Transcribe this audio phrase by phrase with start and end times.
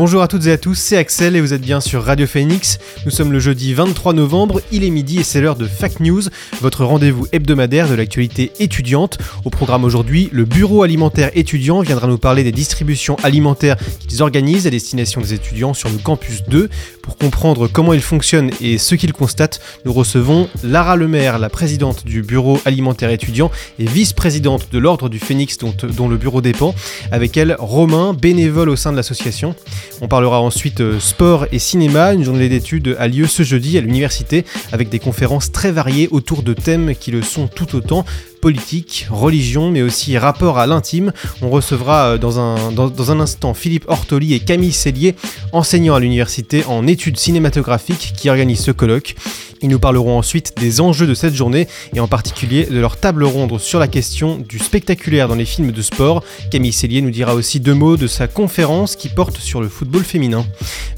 [0.00, 2.78] Bonjour à toutes et à tous, c'est Axel et vous êtes bien sur Radio Phoenix.
[3.04, 6.22] Nous sommes le jeudi 23 novembre, il est midi et c'est l'heure de Fact News,
[6.62, 9.18] votre rendez-vous hebdomadaire de l'actualité étudiante.
[9.44, 13.76] Au programme aujourd'hui, le Bureau alimentaire étudiant viendra nous parler des distributions alimentaires
[14.08, 16.70] qu'ils organisent à destination des étudiants sur le campus 2.
[17.10, 22.04] Pour comprendre comment ils fonctionnent et ce qu'ils constatent, nous recevons Lara Lemaire, la présidente
[22.04, 26.72] du Bureau alimentaire étudiant et vice-présidente de l'Ordre du Phénix dont, dont le bureau dépend.
[27.10, 29.56] Avec elle, Romain, bénévole au sein de l'association.
[30.00, 32.12] On parlera ensuite euh, sport et cinéma.
[32.12, 36.44] Une journée d'études a lieu ce jeudi à l'université avec des conférences très variées autour
[36.44, 38.04] de thèmes qui le sont tout autant
[38.40, 41.12] politique, religion, mais aussi rapport à l'intime.
[41.42, 45.14] On recevra euh, dans un, dans, un instant Philippe Ortoli et Camille Cellier,
[45.52, 49.14] enseignants à l'université en études cinématographiques, qui organisent ce colloque.
[49.62, 53.24] Ils nous parleront ensuite des enjeux de cette journée et en particulier de leur table
[53.24, 56.24] ronde sur la question du spectaculaire dans les films de sport.
[56.50, 60.02] Camille Cellier nous dira aussi deux mots de sa conférence qui porte sur le football
[60.02, 60.46] féminin.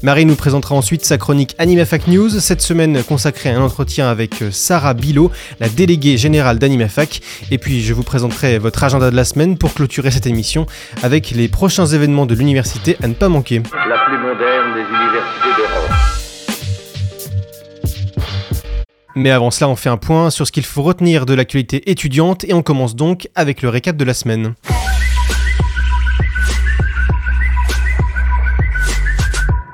[0.01, 4.41] Marie nous présentera ensuite sa chronique AnimaFac News, cette semaine consacrée à un entretien avec
[4.41, 7.21] euh, Sarah Bilot, la déléguée générale d'AnimaFac.
[7.51, 10.65] Et puis je vous présenterai votre agenda de la semaine pour clôturer cette émission
[11.01, 13.61] avec les prochains événements de l'université à ne pas manquer.
[13.73, 15.91] la plus moderne des universités d'Europe.
[19.15, 22.45] Mais avant cela, on fait un point sur ce qu'il faut retenir de l'actualité étudiante
[22.45, 24.55] et on commence donc avec le récap de la semaine.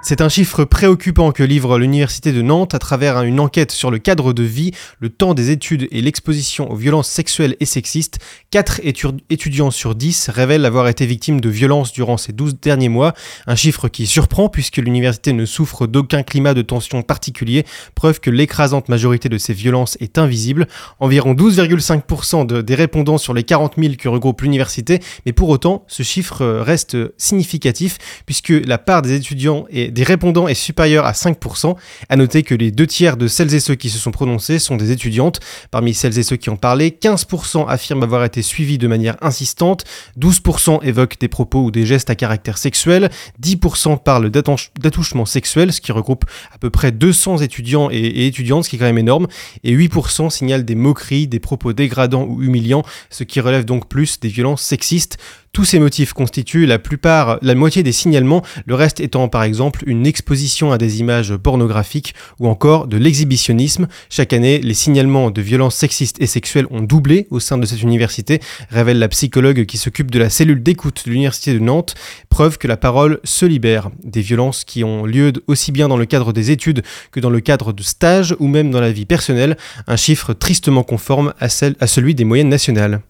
[0.09, 3.99] C'est un chiffre préoccupant que livre l'Université de Nantes à travers une enquête sur le
[3.99, 8.17] cadre de vie, le temps des études et l'exposition aux violences sexuelles et sexistes.
[8.49, 8.81] 4
[9.29, 13.13] étudiants sur 10 révèlent avoir été victimes de violences durant ces 12 derniers mois,
[13.45, 18.31] un chiffre qui surprend puisque l'université ne souffre d'aucun climat de tension particulier, preuve que
[18.31, 20.67] l'écrasante majorité de ces violences est invisible.
[20.99, 25.85] Environ 12,5% de, des répondants sur les 40 000 que regroupe l'université, mais pour autant,
[25.85, 31.13] ce chiffre reste significatif puisque la part des étudiants et des répondants est supérieure à
[31.13, 31.75] 5%.
[32.09, 34.77] À noter que les deux tiers de celles et ceux qui se sont prononcés sont
[34.77, 35.39] des étudiantes.
[35.71, 39.85] Parmi celles et ceux qui ont parlé, 15% affirment avoir été suivis de manière insistante,
[40.19, 43.09] 12% évoquent des propos ou des gestes à caractère sexuel,
[43.41, 48.69] 10% parlent d'attouchement sexuel, ce qui regroupe à peu près 200 étudiants et étudiantes, ce
[48.69, 49.27] qui est quand même énorme,
[49.63, 54.19] et 8% signalent des moqueries, des propos dégradants ou humiliants, ce qui relève donc plus
[54.19, 55.17] des violences sexistes.
[55.51, 59.83] Tous ces motifs constituent la plupart, la moitié des signalements, le reste étant par exemple
[59.87, 63.87] une exposition à des images pornographiques ou encore de l'exhibitionnisme.
[64.09, 67.81] Chaque année, les signalements de violences sexistes et sexuelles ont doublé au sein de cette
[67.81, 68.39] université,
[68.69, 71.95] révèle la psychologue qui s'occupe de la cellule d'écoute de l'université de Nantes,
[72.29, 73.89] preuve que la parole se libère.
[74.03, 77.39] Des violences qui ont lieu aussi bien dans le cadre des études que dans le
[77.39, 81.87] cadre de stages ou même dans la vie personnelle, un chiffre tristement conforme à, à
[81.87, 83.01] celui des moyennes nationales.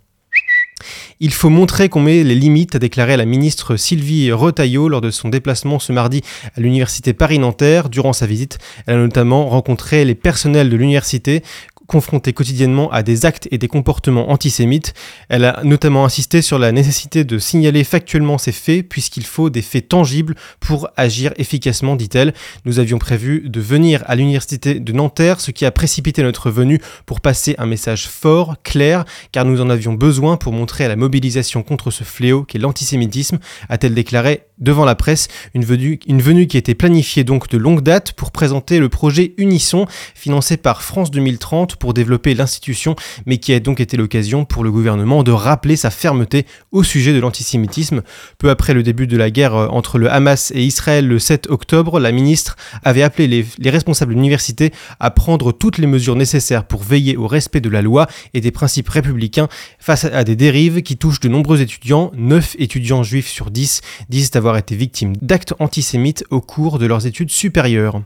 [1.19, 5.11] Il faut montrer qu'on met les limites, a déclaré la ministre Sylvie Retailleau lors de
[5.11, 6.21] son déplacement ce mardi
[6.55, 7.89] à l'université Paris-Nanterre.
[7.89, 11.43] Durant sa visite, elle a notamment rencontré les personnels de l'université,
[11.89, 14.93] confrontée quotidiennement à des actes et des comportements antisémites.
[15.27, 19.63] Elle a notamment insisté sur la nécessité de signaler factuellement ces faits, puisqu'il faut des
[19.63, 22.33] faits tangibles pour agir efficacement, dit-elle.
[22.63, 26.79] Nous avions prévu de venir à l'université de Nanterre, ce qui a précipité notre venue
[27.07, 30.95] pour passer un message fort, clair, car nous en avions besoin pour montrer à la
[30.95, 36.75] mobilisation contre ce fléau qu'est l'antisémitisme, a-t-elle déclaré devant la presse, une venue, qui était
[36.75, 41.93] planifiée donc de longue date pour présenter le projet Unisson, financé par France 2030 pour
[41.93, 42.95] développer l'institution,
[43.25, 47.13] mais qui a donc été l'occasion pour le gouvernement de rappeler sa fermeté au sujet
[47.13, 48.01] de l'antisémitisme.
[48.37, 51.49] Peu après le début de la guerre euh, entre le Hamas et Israël le 7
[51.49, 56.15] octobre, la ministre avait appelé les, les responsables de l'université à prendre toutes les mesures
[56.15, 59.47] nécessaires pour veiller au respect de la loi et des principes républicains
[59.79, 62.11] face à des dérives qui touchent de nombreux étudiants.
[62.15, 67.05] 9 étudiants juifs sur 10 disent avoir été victimes d'actes antisémites au cours de leurs
[67.05, 68.01] études supérieures.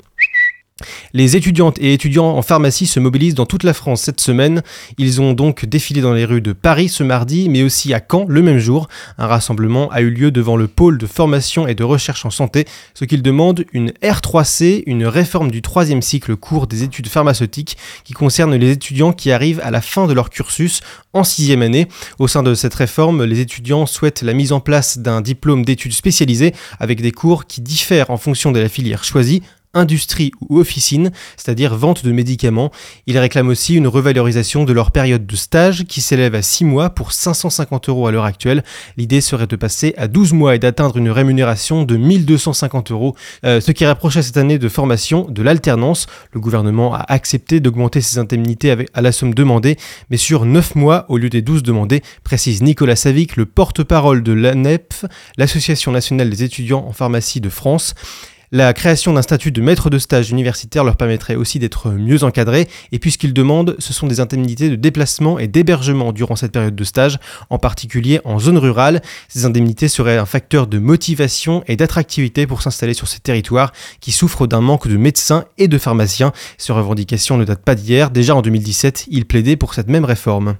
[1.13, 4.61] Les étudiantes et étudiants en pharmacie se mobilisent dans toute la France cette semaine.
[4.97, 8.25] Ils ont donc défilé dans les rues de Paris ce mardi, mais aussi à Caen
[8.27, 8.87] le même jour.
[9.17, 12.65] Un rassemblement a eu lieu devant le pôle de formation et de recherche en santé,
[12.93, 18.13] ce qu'ils demandent une R3C, une réforme du troisième cycle cours des études pharmaceutiques qui
[18.13, 20.81] concerne les étudiants qui arrivent à la fin de leur cursus
[21.13, 21.87] en sixième année.
[22.19, 25.93] Au sein de cette réforme, les étudiants souhaitent la mise en place d'un diplôme d'études
[25.93, 31.11] spécialisées avec des cours qui diffèrent en fonction de la filière choisie industrie ou officine,
[31.37, 32.71] c'est-à-dire vente de médicaments.
[33.07, 36.89] Ils réclament aussi une revalorisation de leur période de stage qui s'élève à 6 mois
[36.91, 38.63] pour 550 euros à l'heure actuelle.
[38.97, 43.15] L'idée serait de passer à 12 mois et d'atteindre une rémunération de 1250 euros,
[43.45, 46.07] euh, ce qui rapprochait cette année de formation de l'alternance.
[46.31, 49.77] Le gouvernement a accepté d'augmenter ses indemnités à la somme demandée,
[50.09, 54.33] mais sur 9 mois au lieu des 12 demandés, précise Nicolas Savic, le porte-parole de
[54.33, 54.93] l'ANEP,
[55.37, 57.95] l'Association nationale des étudiants en pharmacie de France.
[58.55, 62.67] La création d'un statut de maître de stage universitaire leur permettrait aussi d'être mieux encadrés,
[62.91, 66.83] et puisqu'ils demandent, ce sont des indemnités de déplacement et d'hébergement durant cette période de
[66.83, 67.17] stage,
[67.49, 69.01] en particulier en zone rurale.
[69.27, 74.11] Ces indemnités seraient un facteur de motivation et d'attractivité pour s'installer sur ces territoires qui
[74.11, 76.31] souffrent d'un manque de médecins et de pharmaciens.
[76.59, 80.57] Ces revendications ne datent pas d'hier, déjà en 2017, ils plaidaient pour cette même réforme.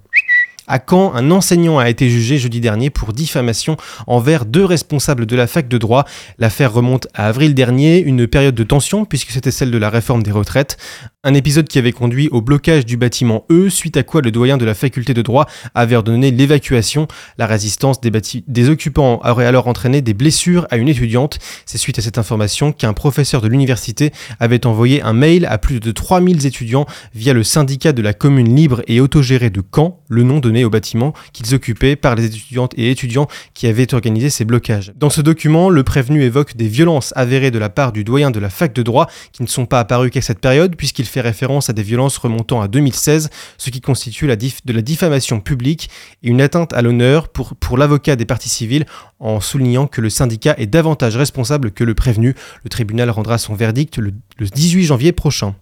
[0.65, 3.75] À Caen, un enseignant a été jugé jeudi dernier pour diffamation
[4.07, 6.06] envers deux responsables de la fac de droit?
[6.39, 10.24] L'affaire remonte à avril dernier, une période de tension puisque c'était celle de la réforme
[10.24, 10.77] des retraites.
[11.25, 14.57] Un épisode qui avait conduit au blocage du bâtiment E, suite à quoi le doyen
[14.57, 17.07] de la faculté de droit avait ordonné l'évacuation.
[17.38, 21.39] La résistance des, occupants aurait alors entraîné des blessures à une étudiante.
[21.65, 25.80] C'est suite à cette information qu'un professeur de l'université avait envoyé un mail à plus
[25.80, 30.24] de 3000 étudiants via le syndicat de la commune libre et autogérée de Caen, le
[30.24, 34.94] nom au bâtiment qu'ils occupaient par les étudiantes et étudiants qui avaient organisé ces blocages.
[34.96, 38.40] Dans ce document, le prévenu évoque des violences avérées de la part du doyen de
[38.40, 41.70] la fac de droit qui ne sont pas apparues qu'à cette période puisqu'il fait référence
[41.70, 45.90] à des violences remontant à 2016, ce qui constitue de la diffamation publique
[46.22, 48.86] et une atteinte à l'honneur pour, pour l'avocat des parties civiles
[49.20, 52.36] en soulignant que le syndicat est davantage responsable que le prévenu.
[52.64, 55.56] Le tribunal rendra son verdict le 18 janvier prochain.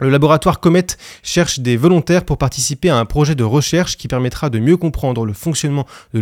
[0.00, 0.86] Le laboratoire Comet
[1.22, 5.26] cherche des volontaires pour participer à un projet de recherche qui permettra de mieux comprendre
[5.26, 6.18] le fonctionnement de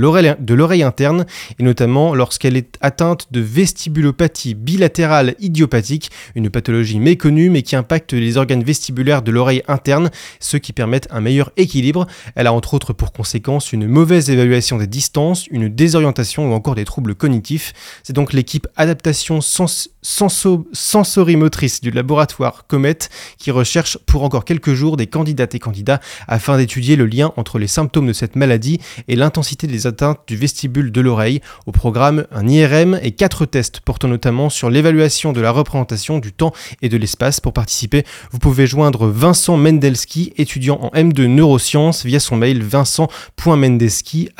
[0.54, 1.24] l'oreille interne
[1.56, 8.12] et notamment lorsqu'elle est atteinte de vestibulopathie bilatérale idiopathique, une pathologie méconnue mais qui impacte
[8.12, 12.08] les organes vestibulaires de l'oreille interne, ce qui permettent un meilleur équilibre.
[12.34, 16.74] Elle a entre autres pour conséquence une mauvaise évaluation des distances, une désorientation ou encore
[16.74, 17.72] des troubles cognitifs.
[18.02, 22.98] C'est donc l'équipe adaptation sens sensorimotrice du laboratoire Comet
[23.38, 27.58] qui recherche pour encore quelques jours des candidates et candidats afin d'étudier le lien entre
[27.58, 31.40] les symptômes de cette maladie et l'intensité des atteintes du vestibule de l'oreille.
[31.66, 36.32] Au programme, un IRM et quatre tests portant notamment sur l'évaluation de la représentation du
[36.32, 37.40] temps et de l'espace.
[37.40, 44.30] Pour participer, vous pouvez joindre Vincent Mendelski, étudiant en M2 neurosciences, via son mail vincent.mendelski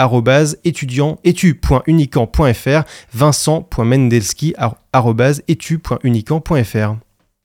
[1.25, 2.83] etu.unican.fr
[3.13, 4.55] vincent.mendelski
[5.49, 6.95] etu.unican.fr.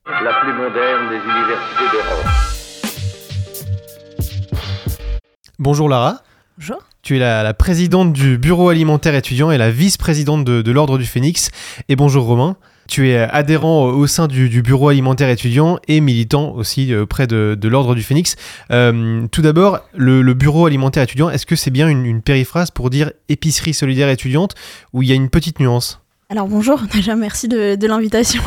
[0.06, 1.45] La plus moderne des universités
[5.58, 6.20] Bonjour Lara.
[6.58, 6.76] Bonjour.
[7.02, 10.98] Tu es la, la, présidente du bureau alimentaire étudiant et la vice-présidente de, de l'Ordre
[10.98, 11.50] du Phénix.
[11.88, 12.56] Et bonjour Romain.
[12.88, 17.56] Tu es adhérent au sein du, du, bureau alimentaire étudiant et militant aussi auprès de,
[17.58, 18.36] de l'Ordre du Phénix.
[18.70, 22.70] Euh, tout d'abord, le, le, bureau alimentaire étudiant, est-ce que c'est bien une, une périphrase
[22.70, 24.54] pour dire épicerie solidaire étudiante
[24.92, 26.02] ou il y a une petite nuance?
[26.28, 28.42] Alors bonjour, déjà merci de, de l'invitation.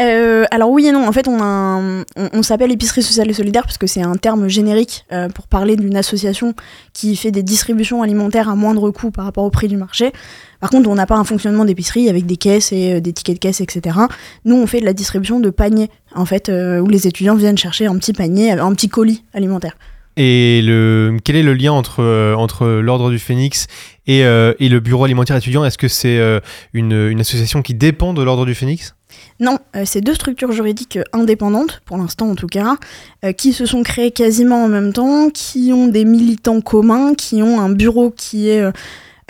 [0.00, 3.86] Euh, alors oui et non, en fait on, s'appelle épicerie sociale et solidaire parce que
[3.86, 6.54] c'est un terme générique euh, pour parler d'une association
[6.92, 10.12] qui fait des distributions alimentaires à moindre coût par rapport au prix du marché.
[10.60, 13.36] Par contre on n'a pas un fonctionnement d'épicerie avec des caisses et euh, des tickets
[13.36, 13.98] de caisse, etc.
[14.44, 17.86] Nous on fait de la distribution de paniers, en fait, où les étudiants viennent chercher
[17.86, 19.76] un petit panier, un petit colis alimentaire.
[20.22, 23.68] Et le, quel est le lien entre, euh, entre l'Ordre du Phénix
[24.06, 25.64] et, euh, et, le Bureau alimentaire étudiant?
[25.64, 26.40] Est-ce que c'est euh,
[26.74, 28.94] une, une, association qui dépend de l'Ordre du Phénix?
[29.40, 32.76] Non, c'est deux structures juridiques indépendantes, pour l'instant en tout cas,
[33.38, 37.58] qui se sont créées quasiment en même temps, qui ont des militants communs, qui ont
[37.58, 38.62] un bureau qui est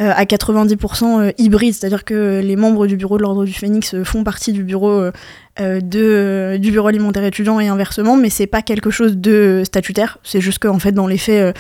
[0.00, 4.24] euh, à 90% hybride, c'est-à-dire que les membres du bureau de l'Ordre du Phénix font
[4.24, 5.10] partie du bureau
[5.58, 10.58] du bureau alimentaire étudiant et inversement, mais c'est pas quelque chose de statutaire, c'est juste
[10.60, 11.54] qu'en fait dans les faits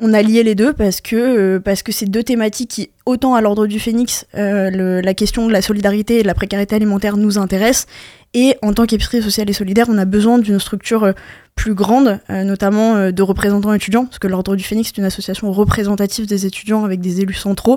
[0.00, 3.34] on a lié les deux parce que euh, parce que c'est deux thématiques qui autant
[3.34, 7.16] à l'ordre du phénix euh, la question de la solidarité et de la précarité alimentaire
[7.16, 7.86] nous intéresse
[8.32, 11.12] et en tant qu'épicerie sociale et solidaire on a besoin d'une structure euh,
[11.54, 16.24] plus grande notamment de représentants étudiants parce que l'ordre du phénix est une association représentative
[16.26, 17.76] des étudiants avec des élus centraux.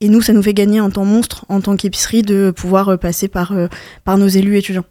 [0.00, 3.28] Et nous ça nous fait gagner un temps monstre en tant qu'épicerie de pouvoir passer
[3.28, 3.54] par
[4.02, 4.84] par nos élus étudiants.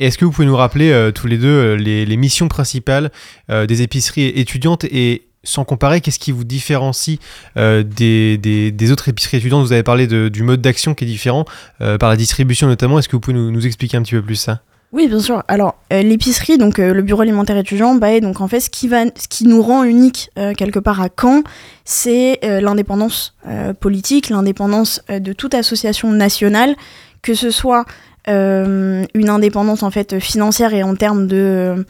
[0.00, 3.12] Est-ce que vous pouvez nous rappeler tous les deux les, les missions principales
[3.48, 7.18] des épiceries étudiantes et sans comparer, qu'est-ce qui vous différencie
[7.56, 9.64] euh, des, des- autres épiceries étudiantes?
[9.64, 11.44] Vous avez parlé du mode d'action qui est différent,
[11.80, 12.98] euh, par la distribution notamment.
[12.98, 14.60] Est-ce que vous pouvez nous, expliquer un petit peu plus ça?
[14.92, 15.42] Oui, bien sûr.
[15.48, 19.04] Alors, euh, l'épicerie, donc le bureau alimentaire étudiant, bah, donc en fait, ce qui, va,
[19.04, 21.42] ce qui nous rend unique quelque part à Caen,
[21.84, 23.34] c'est l'indépendance
[23.80, 26.74] politique, l'indépendance de toute association nationale,
[27.20, 27.84] que ce soit
[28.28, 31.84] euh, une indépendance en fait financière et en termes de,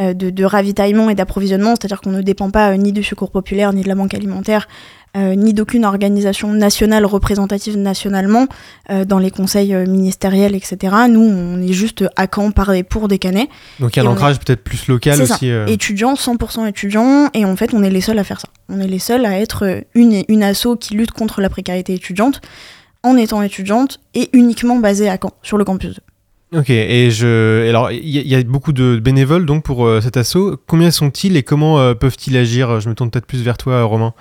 [0.00, 3.30] euh, de, de ravitaillement et d'approvisionnement, c'est-à-dire qu'on ne dépend pas euh, ni du secours
[3.30, 4.66] populaire, ni de la banque alimentaire,
[5.16, 8.48] euh, ni d'aucune organisation nationale représentative nationalement
[8.90, 10.92] euh, dans les conseils euh, ministériels, etc.
[11.08, 13.48] Nous, on est juste à Caen par et pour des canets.
[13.78, 15.52] Donc il y a un ancrage peut-être plus local aussi.
[15.68, 18.48] étudiants, 100% étudiants, et en fait, on est les seuls à faire ça.
[18.68, 22.40] On est les seuls à être une, une asso qui lutte contre la précarité étudiante
[23.04, 26.00] en étant étudiante et uniquement basée à Caen, sur le campus
[26.52, 26.58] 2.
[26.58, 27.64] Ok, et je.
[27.64, 30.16] et Alors, il y, a- il y a beaucoup de bénévoles donc pour euh, cet
[30.16, 30.56] assaut.
[30.66, 32.80] Combien sont-ils et comment euh, peuvent-ils agir?
[32.80, 34.14] Je me tourne peut-être plus vers toi, Romain.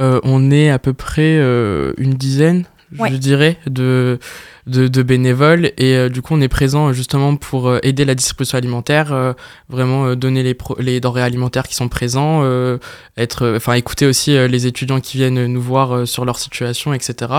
[0.00, 2.64] Euh, on est à peu près euh, une dizaine,
[2.98, 3.10] Ouais.
[3.10, 4.18] je dirais, de,
[4.66, 5.72] de, de bénévoles.
[5.78, 9.32] Et euh, du coup, on est présent justement pour euh, aider la distribution alimentaire, euh,
[9.70, 12.76] vraiment euh, donner les, pro- les denrées alimentaires qui sont présents, euh,
[13.16, 16.38] être, euh, enfin, écouter aussi euh, les étudiants qui viennent nous voir euh, sur leur
[16.38, 17.32] situation, etc.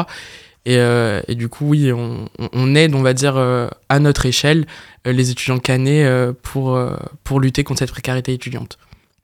[0.68, 4.66] Et, euh, et du coup, oui, on, aide, on va dire, euh, à notre échelle,
[5.08, 6.06] euh, les étudiants canés
[6.44, 6.78] pour,
[7.24, 8.78] pour lutter contre cette précarité étudiante.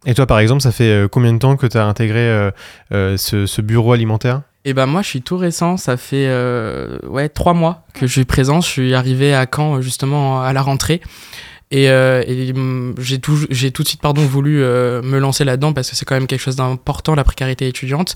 [0.05, 2.49] Et toi, par exemple, ça fait combien de temps que tu as intégré
[2.91, 4.41] ce, ce bureau alimentaire?
[4.63, 5.75] Et ben moi, je suis tout récent.
[5.75, 6.27] Ça fait
[7.05, 8.61] ouais trois mois que je suis présent.
[8.61, 11.01] Je suis arrivé à Caen justement à la rentrée.
[11.71, 15.89] Et, et, hum, j'ai tout, j'ai tout de suite pardon, voulu me lancer là-dedans parce
[15.89, 18.15] que c'est quand même quelque chose d'important, la précarité étudiante.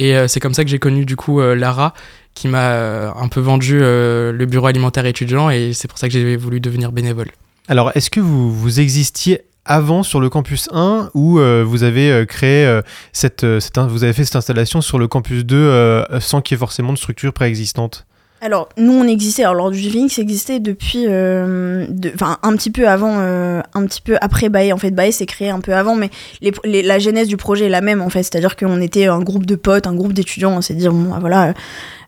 [0.00, 1.94] Et c'est comme ça que j'ai connu du coup Lara
[2.34, 6.08] qui m'a euh, un peu vendu euh, le bureau alimentaire étudiant et c'est pour ça
[6.08, 7.28] que j'ai voulu devenir bénévole.
[7.68, 12.10] Alors, est-ce que vous, vous existiez avant sur le campus 1 ou euh, vous avez
[12.10, 15.56] euh, créé euh, cette, euh, cette vous avez fait cette installation sur le campus 2
[15.56, 18.04] euh, sans qu'il y ait forcément de structure préexistante?
[18.42, 19.42] Alors, nous, on existait.
[19.44, 21.06] Alors, l'ordre du Phoenix existait depuis.
[21.08, 23.14] euh, de- Enfin, un petit peu avant.
[23.20, 24.70] euh, un petit peu après Bae.
[24.74, 26.10] En fait, Bae s'est créé un peu avant, mais
[26.42, 28.22] les- les- la genèse du projet est la même, en fait.
[28.22, 30.52] C'est-à-dire qu'on était un groupe de potes, un groupe d'étudiants.
[30.54, 31.54] On s'est dit, bon, voilà.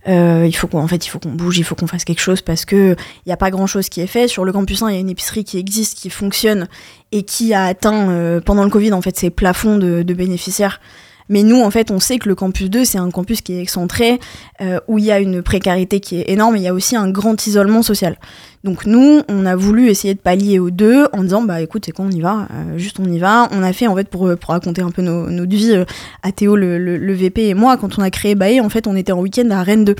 [0.08, 2.40] Euh, il faut qu'on fait il faut qu'on bouge il faut qu'on fasse quelque chose
[2.40, 4.28] parce que il y a pas grand chose qui est fait.
[4.28, 6.68] Sur le campus 1 il y a une épicerie qui existe qui fonctionne
[7.12, 10.80] et qui a atteint euh, pendant le Covid en fait ses plafonds de bénéficiaires
[11.28, 13.61] mais nous en fait on sait que le campus 2 c'est un campus qui est
[13.62, 14.18] excentré
[14.61, 16.97] euh, où il y a une précarité qui est énorme et il y a aussi
[16.97, 18.16] un grand isolement social.
[18.64, 21.92] Donc nous, on a voulu essayer de pallier aux deux en disant bah écoute c'est
[21.92, 23.49] quoi on y va, Euh, juste on y va.
[23.52, 25.85] On a fait en fait pour, pour raconter un peu nos, notre vie euh,
[26.23, 28.97] à Théo le, le- VP et moi quand on a créé Bae en fait on
[28.97, 29.95] était en week-end à Rennes 2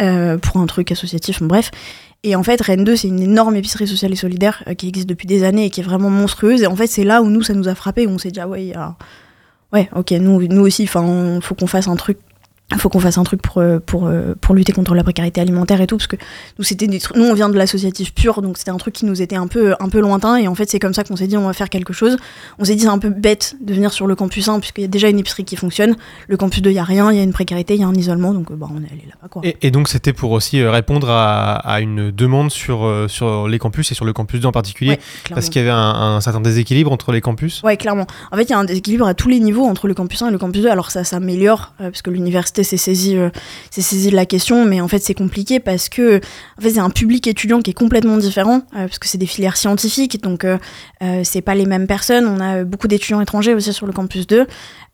[0.00, 1.70] euh, pour un truc associatif bref.
[2.26, 5.06] Et en fait, Rennes 2, c'est une énorme épicerie sociale et solidaire euh, qui existe
[5.08, 6.62] depuis des années et qui est vraiment monstrueuse.
[6.62, 8.40] Et en fait, c'est là où nous, ça nous a frappé, où on s'est dit,
[8.40, 8.96] ah ouais, il y a-
[9.74, 12.18] ouais, ok, nous, nous aussi, il faut qu'on fasse un truc.
[12.78, 15.80] Faut qu'on fasse un truc pour, euh, pour, euh, pour lutter contre la précarité alimentaire
[15.80, 16.16] et tout, parce que
[16.58, 19.04] nous, c'était des trucs- nous on vient de l'associatif pur, donc c'était un truc qui
[19.06, 21.26] nous était un peu, un peu lointain, et en fait c'est comme ça qu'on s'est
[21.26, 22.16] dit on va faire quelque chose.
[22.58, 24.84] On s'est dit c'est un peu bête de venir sur le campus 1, puisqu'il y
[24.84, 25.94] a déjà une épicerie qui fonctionne,
[26.26, 27.86] le campus 2 il y a rien, il y a une précarité, il y a
[27.86, 29.42] un isolement, donc euh, bah, on est allé là-bas quoi.
[29.44, 33.92] Et, et donc c'était pour aussi répondre à, à une demande sur, sur les campus
[33.92, 34.98] et sur le campus 2 en particulier, Ouais,
[35.30, 35.76] parce qu'il y avait un,
[36.16, 37.62] un certain déséquilibre entre les campus.
[37.62, 38.06] Ouais, clairement.
[38.32, 40.28] En fait, il y a un déséquilibre à tous les niveaux entre le campus 1
[40.28, 40.68] et le campus 2.
[40.70, 43.30] Alors ça s'améliore parce que l'université s'est saisie, euh,
[43.70, 46.20] s'est saisie de la question, mais en fait c'est compliqué parce que
[46.58, 49.26] en fait c'est un public étudiant qui est complètement différent euh, parce que c'est des
[49.26, 50.58] filières scientifiques, donc euh,
[51.22, 52.26] c'est pas les mêmes personnes.
[52.26, 54.46] On a beaucoup d'étudiants étrangers aussi sur le campus 2,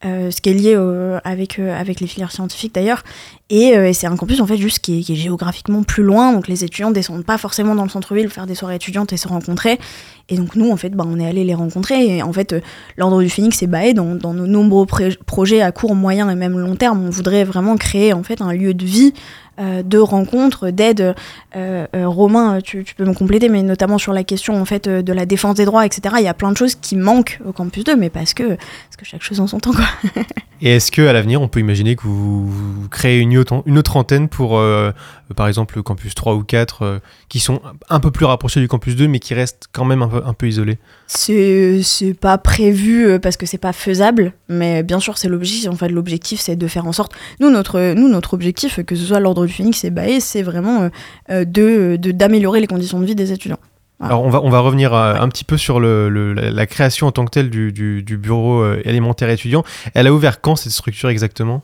[0.03, 3.03] euh, ce qui est lié euh, avec euh, avec les filières scientifiques d'ailleurs.
[3.51, 6.93] Et, c'est un campus en fait juste qui est, géographiquement plus loin, donc les étudiants
[6.93, 9.81] descendent pas forcément dans le centre-ville faire des soirées étudiantes et se rencontrer.
[10.29, 12.17] Et donc nous en fait, bah, on est allé les rencontrer.
[12.17, 12.55] Et en fait,
[12.97, 14.87] l'ordre du Phoenix est baé dans, dans nos nombreux
[15.27, 17.05] projets à court, moyen et même long terme.
[17.05, 19.13] On voudrait vraiment créer en fait un lieu de vie,
[19.61, 21.15] de rencontres, d'aide.
[21.57, 24.87] Euh, euh, Romain, tu, tu peux me compléter, mais notamment sur la question en fait
[24.87, 26.15] euh, de la défense des droits, etc.
[26.19, 28.97] Il y a plein de choses qui manquent au campus 2, mais parce que parce
[28.97, 29.87] que chaque chose en son temps quoi.
[30.63, 33.79] Et est-ce que à l'avenir, on peut imaginer que vous, vous créez une autre, une
[33.79, 34.91] autre antenne pour, euh,
[35.31, 36.99] euh, par exemple, le campus 3 ou 4, euh,
[37.31, 40.09] qui sont un peu plus rapprochés du campus 2, mais qui restent quand même un
[40.09, 40.79] peu, un peu isolés?
[41.07, 41.83] C'est
[42.21, 45.71] pas prévu euh, parce que c'est pas faisable, mais bien sûr c'est l'objectif.
[45.71, 47.13] En fait, l'objectif c'est de faire en sorte.
[47.41, 50.83] Nous notre nous notre objectif, que ce soit l'ordre du Phoenix et Bae, c'est vraiment
[50.83, 50.89] euh,
[51.31, 53.59] euh, de d'améliorer les conditions de vie des étudiants.
[53.99, 54.15] Voilà.
[54.15, 55.19] Alors, on va, on va revenir euh, Ouais.
[55.21, 58.17] un petit peu sur le, le- la, création en tant que telle du, du- du
[58.17, 59.63] bureau alimentaire étudiant.
[59.95, 61.63] Elle a ouvert quand cette structure exactement?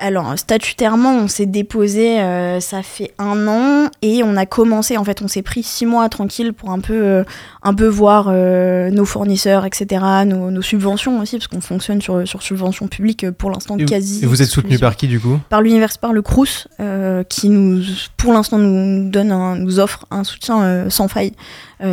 [0.00, 5.04] Alors, statutairement, on s'est déposé, euh, ça fait un an, et on a commencé, en
[5.04, 7.24] fait, on s'est pris six mois tranquille pour un peu, euh,
[7.62, 12.26] un peu voir euh, nos fournisseurs, etc., nos, nos subventions aussi, parce qu'on fonctionne sur,
[12.26, 14.24] sur subventions publiques pour l'instant quasi.
[14.24, 15.38] Et vous êtes soutenu par qui du coup?
[15.48, 17.80] Par l'univers, par le Crous, euh, qui nous,
[18.16, 21.32] pour l'instant, nous donne, un- nous offre un soutien sans faille.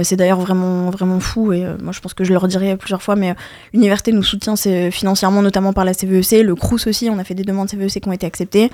[0.03, 3.17] C'est d'ailleurs vraiment, vraiment fou, et moi je pense que je leur dirai plusieurs fois,
[3.17, 3.35] mais
[3.73, 4.55] l'université nous soutient
[4.89, 8.07] financièrement, notamment par la CVEC, le Crous aussi, on a fait des demandes CVEC qui
[8.09, 8.69] ont été acceptées.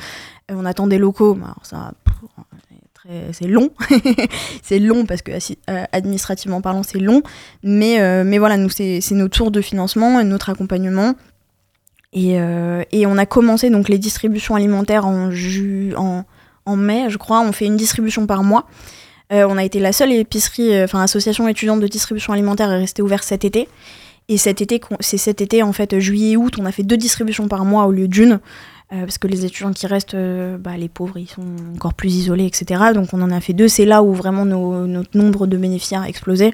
[0.52, 1.94] Euh, on attend des locaux, ça,
[2.70, 3.70] c'est c'est long,
[4.64, 7.22] c'est long parce que euh, administrativement parlant c'est long,
[7.64, 11.16] mais, euh, mais voilà, nous c'est, c'est notre tour de financement et notre accompagnement.
[12.14, 12.38] Et,
[12.92, 16.24] et on a commencé donc les distributions alimentaires en, ju en,
[16.66, 17.42] en mai, je crois.
[17.42, 18.66] On fait une distribution par mois.
[19.30, 23.24] On a été la seule épicerie, enfin association étudiante de distribution alimentaire est restée ouverte
[23.24, 23.68] cet été.
[24.30, 26.82] Et cet été, qu'on- c'est cet été en fait juillet et août, on a fait
[26.84, 28.40] deux distributions par mois au lieu d'une.
[28.94, 31.44] Euh, parce que les étudiants qui restent, euh, bah, les pauvres, ils sont
[31.76, 32.82] encore plus isolés, etc.
[32.94, 33.68] Donc on en a fait deux.
[33.68, 36.54] C'est là où vraiment notre nombre de bénéficiaires a explosé.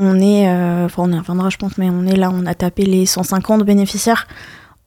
[0.00, 2.54] On est, euh, enfin on y reviendra je pense, mais on est là, on a
[2.54, 4.26] tapé les 150 bénéficiaires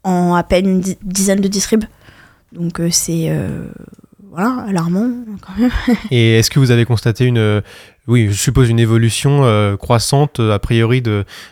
[0.03, 1.83] en à peine une di- dizaine de distribs.
[2.53, 3.29] Donc c'est
[4.29, 5.10] voilà, alarmant
[5.41, 5.71] quand même.
[6.12, 7.62] Et est-ce que vous avez constaté une,
[8.08, 11.03] oui, je suppose une évolution euh, croissante euh, a priori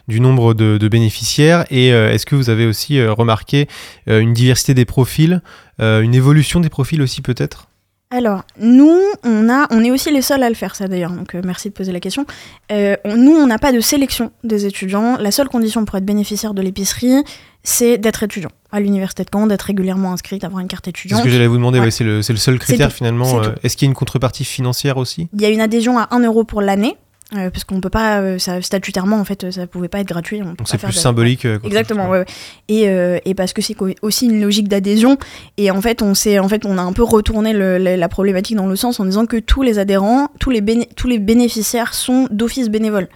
[0.08, 3.68] du nombre de, bénéficiaires Et euh, est-ce que vous avez aussi remarqué
[4.08, 5.42] une diversité des profils,
[5.80, 7.68] une évolution des profils aussi peut-être?
[8.12, 11.36] Alors, nous, on, a, on est aussi les seuls à le faire, ça d'ailleurs, donc
[11.36, 12.26] merci de poser la question.
[12.72, 15.18] On- nous, on n'a pas de sélection des étudiants.
[15.20, 17.24] La seule condition pour être bénéficiaire de l'épicerie,
[17.64, 21.20] c'est d'être étudiant à l'université de Caen, d'être régulièrement inscrit, d'avoir une carte C'est étudiante.
[21.20, 21.86] ce que j'allais vous demander, Ouais.
[21.86, 23.26] ouais, c'est le, c'est le seul critère finalement.
[23.26, 23.56] c'est euh.
[23.64, 25.28] Est-ce qu'il y a une contrepartie financière aussi?
[25.34, 26.96] Il y a une adhésion à 1 euro pour l'année,
[27.36, 30.42] euh, parce qu'on peut pas, euh, ça, statutairement, en fait, ça pouvait pas être gratuit.
[30.42, 31.46] on Donc c'est plus de- symbolique.
[31.46, 32.26] euh, Exactement, ouais, ouais.
[32.70, 35.18] Et, euh, et parce que c'est aussi une logique d'adhésion.
[35.58, 38.10] Et en fait, on s'est, en fait, on a un peu retourné le- la, la
[38.10, 41.20] problématique dans le sens en disant que tous les adhérents, tous les, béné- tous les
[41.20, 43.10] bénéficiaires sont d'office bénévoles.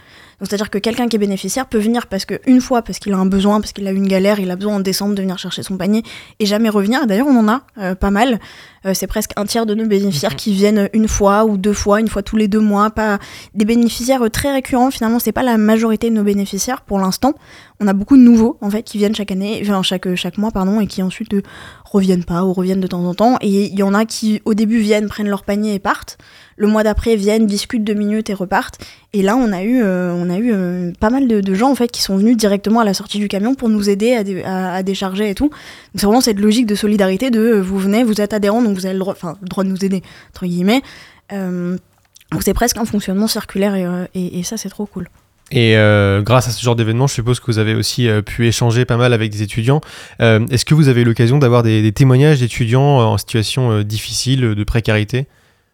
[0.44, 3.16] C'est-à-dire que quelqu'un qui est bénéficiaire peut venir parce que une fois, parce qu'il a
[3.16, 5.62] un besoin, parce qu'il a une galère, il a besoin en décembre de venir chercher
[5.62, 6.02] son panier
[6.38, 7.06] et jamais revenir.
[7.06, 8.40] D'ailleurs, on en a euh, pas mal.
[8.86, 12.00] Euh, c'est presque un tiers de nos bénéficiaires qui viennent une fois ou deux fois,
[12.00, 12.90] une fois tous les deux mois.
[12.90, 13.18] Pas
[13.54, 14.90] des bénéficiaires euh, très récurrents.
[14.90, 17.34] Finalement, c'est pas la majorité de nos bénéficiaires pour l'instant.
[17.80, 20.52] On a beaucoup de nouveaux en fait qui viennent chaque année, enfin chaque chaque mois
[20.52, 21.42] pardon, et qui ensuite euh,
[21.84, 23.36] reviennent pas ou reviennent de temps en temps.
[23.40, 26.16] Et il y en a qui au début viennent, prennent leur panier et partent.
[26.56, 28.78] Le mois d'après viennent, discutent deux minutes et repartent.
[29.12, 31.74] Et là, on a eu, euh, on a eu euh, pas mal de, gens en
[31.74, 34.44] fait qui sont venus directement à la sortie du camion pour nous aider à, dé-
[34.44, 35.48] à- à décharger et tout.
[35.48, 35.54] Donc
[35.96, 38.86] c'est vraiment cette logique de solidarité de euh, vous venez, vous êtes adhérent, donc vous
[38.86, 40.82] avez le droit, enfin, le droit de nous aider entre guillemets.
[41.30, 45.08] Donc c'est presque un fonctionnement circulaire et ça c'est trop cool.
[45.50, 48.46] Et euh, grâce à ce genre d'événement, je suppose que vous avez aussi euh, pu
[48.46, 49.80] échanger pas mal avec des étudiants.
[50.20, 54.64] Euh, Est-ce que vous avez eu l'occasion d'avoir des, témoignages d'étudiants en situation difficile, de
[54.64, 55.26] précarité?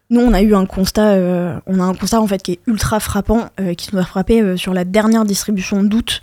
[0.09, 1.15] Nous, on a eu un constat,
[1.67, 4.73] on a un constat en fait qui est ultra frappant, qui nous a frappé sur
[4.73, 6.19] la dernière distribution d'août.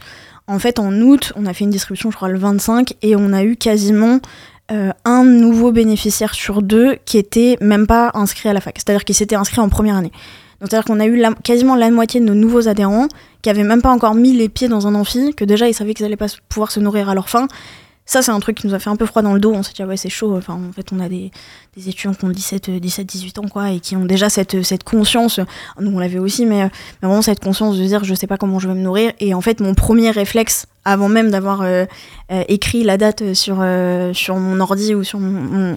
[0.47, 3.33] En fait, en août, on a fait une distribution, je crois, le 25, et on
[3.33, 4.21] a eu quasiment
[4.69, 9.15] un nouveau bénéficiaire sur deux qui était même pas inscrit à la fac, c'est-à-dire qui
[9.15, 10.13] s'était inscrit en première année.
[10.61, 13.09] Donc, c'est-à-dire qu'on a eu quasiment la moitié de nos nouveaux adhérents
[13.43, 15.95] qui avaient même pas encore mis les pieds dans un amphi, que déjà ils savaient
[15.95, 17.47] qu'ils allaient pas pouvoir se nourrir à leur faim.
[18.09, 19.53] Ça, c'est un truc qui nous a fait un peu froid dans le dos.
[19.53, 20.35] On s'est dit, ah ouais, c'est chaud.
[20.35, 21.31] Enfin, en fait, on a des,
[21.77, 24.83] étudiants qui ont 17, euh, 17, 18 ans, quoi, et qui ont déjà cette, cette
[24.83, 25.41] conscience.
[25.79, 26.69] Nous, on l'avait aussi, mais, euh,
[27.03, 29.13] mais vraiment cette conscience de dire, je sais pas comment je vais me nourrir.
[29.21, 31.85] Et en fait, mon premier réflexe, avant même d'avoir euh,
[32.33, 35.77] euh, écrit la date sur, euh, sur mon ordi ou sur mon,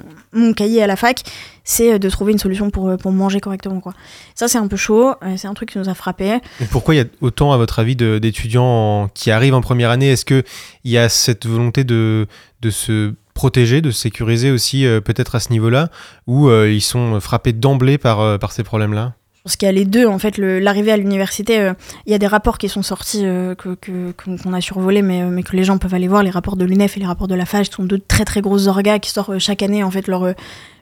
[0.55, 1.23] cahier à la fac,
[1.63, 3.93] c'est de trouver une solution pour, pour manger correctement, quoi.
[4.33, 5.13] Ça, c'est un peu chaud.
[5.35, 6.39] c'est un truc qui nous a frappé.
[6.71, 10.09] Pourquoi il y a autant, à votre avis, d'étudiants qui arrivent en première année?
[10.09, 10.43] Est-ce qu'il
[10.85, 12.27] y a cette volonté de,
[12.61, 15.89] de se protéger, de se sécuriser aussi, peut-être à ce niveau-là,
[16.29, 19.13] euh, ils sont frappés d'emblée par, par ces problèmes-là?
[19.43, 20.05] Pense qu'il y a les deux.
[20.05, 21.73] En fait, l'arrivée à l'université, euh,
[22.05, 25.41] il y a des rapports qui sont sortis, euh, qu'on a survolés, mais, euh, mais
[25.41, 26.21] que les gens peuvent aller voir.
[26.21, 28.67] Les rapports de l'UNEF et les rapports de la FAGE sont deux très très grosses
[28.67, 30.35] orgas qui sortent chaque année, en fait, leur,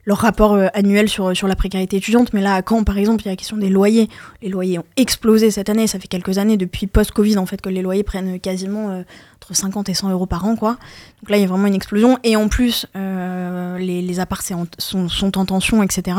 [0.05, 2.33] leur rapport euh, annuel sur, sur la précarité étudiante.
[2.33, 4.09] Mais là, à Caen, par exemple, il y a la question des loyers.
[4.41, 5.87] Les loyers ont explosé cette année.
[5.87, 9.01] Ça fait quelques années, depuis post-Covid, en fait, que les loyers prennent quasiment euh,
[9.35, 10.77] entre 50 et 100 euros par an, quoi.
[11.21, 12.17] Donc là, il y a vraiment une explosion.
[12.23, 16.17] Et en plus, euh, les, les apparts sont, sont en tension, etc.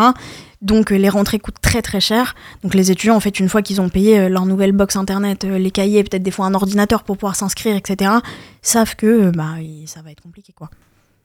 [0.62, 2.34] Donc euh, les rentrées coûtent très très cher.
[2.62, 5.44] Donc les étudiants, en fait, une fois qu'ils ont payé euh, leur nouvelle box internet,
[5.44, 8.12] euh, les cahiers, peut-être des fois un ordinateur pour pouvoir s'inscrire, etc.,
[8.62, 9.54] savent que euh, bah,
[9.86, 10.68] ça va être compliqué, quoi.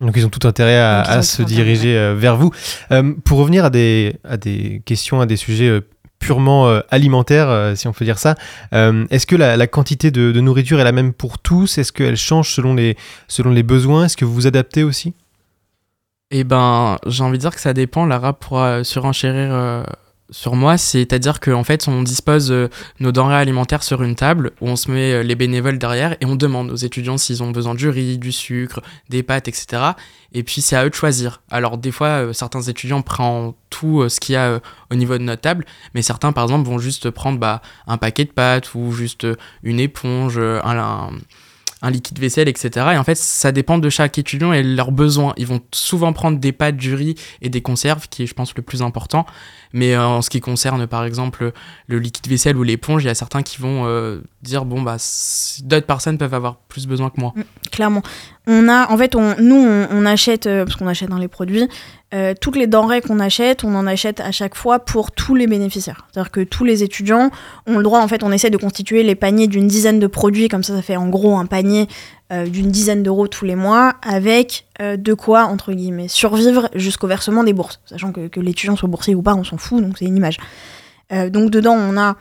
[0.01, 2.51] Donc ils ont tout intérêt à, se intérêt, diriger euh, vers vous.
[2.91, 5.81] Euh, pour revenir à des, à des questions, à des sujets euh,
[6.19, 8.35] purement euh, alimentaires, euh, si on peut dire ça,
[8.73, 11.77] euh, est-ce que la, la quantité de, de nourriture est la même pour tous?
[11.77, 14.05] Est-ce qu'elle change selon les, selon les besoins?
[14.05, 15.13] Est-ce que vous vous adaptez aussi?
[16.31, 18.05] Eh ben, j'ai envie de dire que ça dépend.
[18.05, 19.83] Lara pourra surenchérir euh,
[20.29, 20.77] sur moi.
[20.77, 24.89] C'est-à-dire qu'en fait, on dispose euh, nos denrées alimentaires sur une table où on se
[24.91, 28.17] met euh, les bénévoles derrière et on demande aux étudiants s'ils ont besoin du riz,
[28.17, 29.81] du sucre, des pâtes, etc.
[30.33, 31.41] Et puis, c'est à eux de choisir.
[31.51, 34.59] Alors, des fois, euh, certains étudiants prennent tout ce qu'il y a
[34.91, 38.23] au niveau de notre table, mais certains, par exemple, vont juste prendre bah, un paquet
[38.25, 39.27] de pâtes ou juste
[39.63, 41.09] une éponge, un, un-
[41.85, 42.87] un liquide vaisselle, etc.
[42.93, 45.33] Et en fait, ça dépend de chaque étudiant et leurs besoins.
[45.37, 48.55] Ils vont souvent prendre des pâtes, du riz et des conserves, qui est, je pense,
[48.55, 49.27] le plus important.
[49.71, 51.51] Mais euh, en ce qui concerne, par exemple,
[51.85, 54.97] le liquide vaisselle ou l'éponge, il y a certains qui vont euh, dire bon, bah,
[55.63, 57.33] d'autres personnes peuvent avoir plus besoin que moi.
[57.71, 58.01] clairement.
[58.47, 61.27] On a, en fait, on, nous, on, on achète, euh, parce qu'on achète dans les
[61.27, 61.67] produits,
[62.15, 65.45] euh, toutes les denrées qu'on achète, on en achète à chaque fois pour tous les
[65.45, 66.07] bénéficiaires.
[66.11, 67.29] C'est-à-dire que tous les étudiants
[67.67, 70.47] ont le droit, en fait, on essaie de constituer les paniers d'une dizaine de produits,
[70.47, 71.87] comme ça, ça fait en gros un panier
[72.31, 77.07] euh, d'une dizaine d'euros tous les mois, avec euh, de quoi, entre guillemets, survivre jusqu'au
[77.07, 77.79] versement des bourses.
[77.85, 80.37] Sachant que, que l'étudiant soit boursier ou pas, on s'en fout, donc c'est une image.
[81.11, 82.15] Donc dedans, on a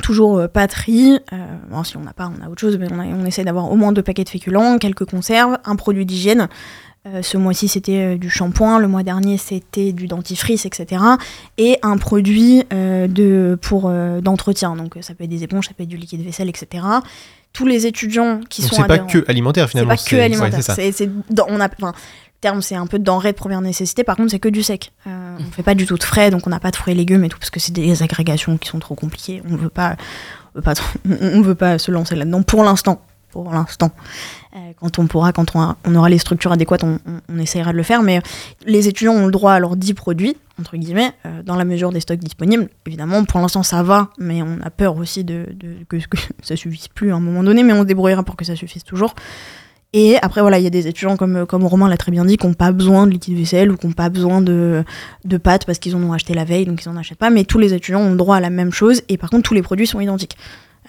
[0.00, 0.48] toujours euh,
[1.70, 3.76] bon, si on n'a pas, on a autre chose, mais on, on essaie d'avoir au
[3.76, 6.48] moins deux paquets de féculents, quelques conserves, un produit d'hygiène.
[7.06, 8.78] Euh, ce mois-ci, c'était euh, du shampoing.
[8.78, 11.02] Le mois dernier, c'était du dentifrice, etc.
[11.58, 13.90] Et un produit euh, de, pour,
[14.22, 14.76] d'entretien.
[14.76, 16.84] Donc, ça peut être des éponges, ça peut être du liquide vaisselle, etc.
[17.52, 19.94] Tous les étudiants qui Donc sont c'est pas que alimentaire c'est finalement.
[19.96, 20.54] pas que ouais, alimentaire.
[20.54, 20.74] c'est ça.
[20.74, 23.60] c'est, c'est dans- on a, enfin, le terme, c'est un peu de denrées de première
[23.60, 24.04] nécessité.
[24.04, 24.92] Par contre, c'est que du sec.
[25.06, 26.96] Euh, on fait pas du tout de frais, donc on n'a pas de fruits et
[26.96, 29.42] légumes et tout, parce que c'est des agrégations qui sont trop compliquées.
[29.50, 29.96] On veut pas,
[30.54, 33.02] on veut pas, trop- on veut pas se lancer là-dedans pour l'instant.
[33.32, 33.90] Pour l'instant.
[34.54, 36.98] Euh, quand on pourra, quand on, aura les structures adéquates, on,
[37.30, 38.02] on- essayera de le faire.
[38.02, 38.20] Mais
[38.66, 41.90] les étudiants ont le droit à leurs 10 produits, entre guillemets, euh, dans la mesure
[41.92, 42.68] des stocks disponibles.
[42.86, 45.46] Évidemment, pour l'instant, ça va, mais on a peur aussi de,
[45.88, 48.44] que, que ça suffise plus à un moment donné, mais on se débrouillera pour que
[48.44, 49.14] ça suffise toujours.
[49.94, 52.36] Et après, voilà, il y a des étudiants, comme, comme Romain l'a très bien dit,
[52.38, 54.84] qui n'ont pas besoin de liquide vaisselle ou qui n'ont pas besoin de,
[55.24, 57.28] de pâtes parce qu'ils en ont acheté la veille, donc ils n'en achètent pas.
[57.30, 59.62] Mais tous les étudiants ont droit à la même chose, et par contre, tous les
[59.62, 60.36] produits sont identiques,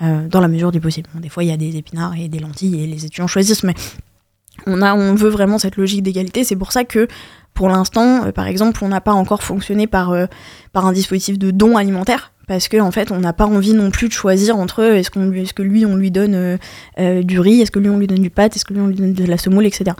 [0.02, 1.10] euh, dans la mesure du possible.
[1.14, 3.64] Bon, des fois, il y a des épinards et des lentilles, et les étudiants choisissent,
[3.64, 3.74] mais
[4.66, 6.44] on, a, on veut vraiment cette logique d'égalité.
[6.44, 7.08] C'est pour ça que,
[7.54, 10.26] pour l'instant, euh, par exemple, on n'a pas encore fonctionné par, euh,
[10.72, 12.32] par un dispositif de don alimentaire.
[12.48, 15.32] Parce qu'en en fait, on n'a pas envie non plus de choisir entre est-ce, qu'on
[15.32, 16.58] est-ce que lui, on lui donne
[16.98, 18.96] du riz, est-ce que lui, on lui donne du pâte, est-ce que lui, on lui
[18.96, 19.92] donne de la semoule, etc.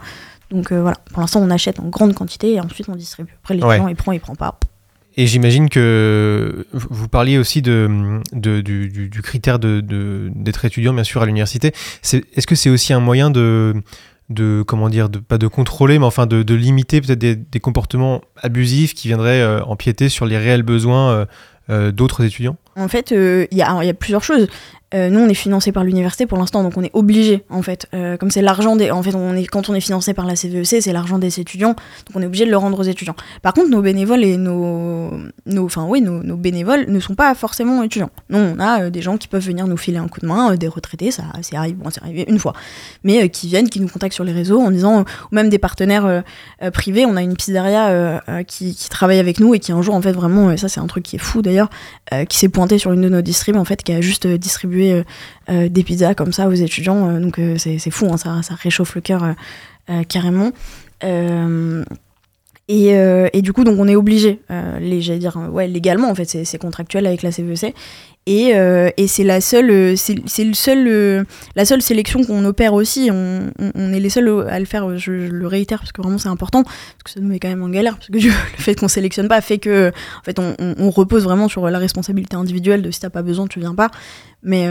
[0.50, 3.34] Donc voilà, pour l'instant, on achète en grande quantité et ensuite on distribue.
[3.42, 3.78] Après, les Ouais.
[3.78, 4.58] gens, il prend, il prend pas.
[5.16, 11.04] Et j'imagine que vous parliez aussi de, de- du, critère de- de- d'être étudiant, bien
[11.04, 11.72] sûr, à l'université.
[12.02, 13.74] Est-ce que c'est aussi un moyen de,
[14.28, 17.60] de comment dire, de, pas de contrôler, mais enfin de, de limiter peut-être des, des
[17.60, 21.24] comportements abusifs qui viendraient euh, empiéter sur les réels besoins euh,
[21.70, 22.56] euh, d'autres étudiants?
[22.76, 24.48] En fait, il y, y a plusieurs choses.
[24.94, 27.86] Euh, nous, on est financé par l'université pour l'instant, donc on est obligé, en fait.
[27.94, 28.90] Euh, comme c'est l'argent des.
[28.90, 29.14] En fait,
[29.50, 32.46] quand on est financé par la CVEC, c'est l'argent des étudiants, donc on est obligé
[32.46, 33.16] de le rendre aux étudiants.
[33.42, 35.10] Par contre, nos bénévoles et nos.
[35.58, 38.10] enfin, oui, nos, bénévoles ne sont pas forcément étudiants.
[38.30, 40.54] Non, on a euh, des gens qui peuvent venir nous filer un coup de main,
[40.54, 42.52] des retraités, ça c'est arrivé, bon, arrivé une fois,
[43.02, 45.00] mais qui viennent, qui nous contactent sur les réseaux en disant.
[45.00, 46.22] ou même des partenaires
[46.72, 47.04] privés.
[47.06, 50.50] On a une pizzeria qui, travaille avec nous et qui un jour, en fait, vraiment,
[50.52, 51.68] et ça, c'est un truc qui est fou d'ailleurs,
[52.28, 55.04] qui s'est pointé sur une de nos distribs en fait qui a juste distribué euh,
[55.48, 58.94] euh, des pizzas comme ça aux étudiants euh, donc c'est fou hein, ça, ça réchauffe
[58.94, 59.34] le cœur
[60.08, 60.52] carrément
[62.68, 66.10] et, euh, et du coup donc on est obligé euh, j'allais dire euh, ouais légalement
[66.10, 67.74] en fait c'est contractuel avec la CVEC
[68.26, 70.16] et, euh, et c'est la seule c'est
[71.56, 73.10] la seule sélection qu'on opère aussi.
[73.12, 73.52] On,
[73.92, 77.02] est les seuls à le faire je, le réitère parce que vraiment c'est important parce
[77.04, 79.42] que ça nous met quand même en galère parce que le fait qu'on sélectionne pas
[79.42, 83.22] fait que en fait on, repose vraiment sur la responsabilité individuelle de si t'as pas
[83.22, 83.90] besoin tu viens pas.
[84.42, 84.66] Mais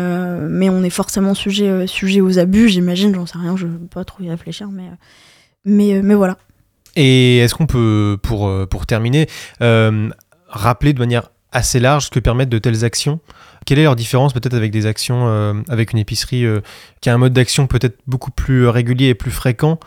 [0.49, 4.03] mais on est forcément sujet sujet aux abus j'imagine j'en sais rien je veux pas
[4.03, 4.89] trop y réfléchir mais
[5.63, 6.39] mais mais voilà
[6.95, 9.27] Et est-ce qu'on peut, pour, euh, pour terminer,
[9.61, 10.09] euh,
[10.47, 13.19] rappeler de manière assez large ce que permettent de telles actions?
[13.65, 16.45] Quelle est leur différence peut-être avec des actions, euh, avec une épicerie
[17.01, 19.79] qui a un mode d'action peut-être beaucoup plus régulier et plus fréquent?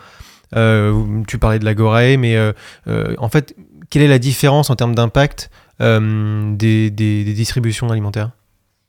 [0.51, 2.35] Tu parlais de la Gorée, mais
[2.87, 3.55] en fait,
[3.89, 8.31] quelle est la différence en termes d'impact des, des- des distributions alimentaires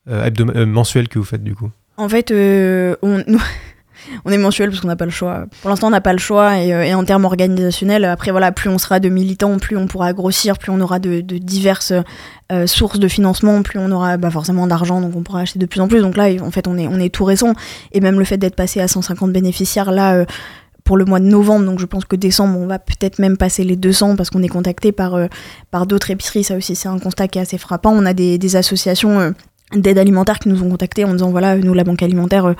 [0.06, 1.70] mensuelles que vous faites du coup?
[1.98, 2.32] En fait,
[3.02, 3.24] on,
[4.24, 5.46] on est mensuel parce qu'on n'a pas le choix.
[5.60, 6.58] Pour l'instant, on n'a pas le choix.
[6.58, 9.86] Et, euh, et en termes organisationnels, après, voilà, plus on sera de militants, plus on
[9.86, 11.92] pourra grossir, plus on aura de, diverses
[12.52, 15.66] euh, sources de financement, plus on aura bah, forcément d'argent, donc on pourra acheter de
[15.66, 16.00] plus en plus.
[16.00, 17.54] Donc là, en fait, on est, tout récent.
[17.92, 20.24] Et même le fait d'être passé à 150 bénéficiaires, là, euh,
[20.84, 23.62] pour le mois de novembre, donc je pense que décembre, on va peut-être même passer
[23.62, 25.18] les 200 parce qu'on est contacté par,
[25.70, 26.44] par d'autres épiceries.
[26.44, 27.92] Ça aussi, c'est un constat qui est assez frappant.
[27.92, 29.34] On a des, des associations.
[29.74, 32.54] d'aide alimentaire qui nous ont contactés en disant voilà nous la banque alimentaire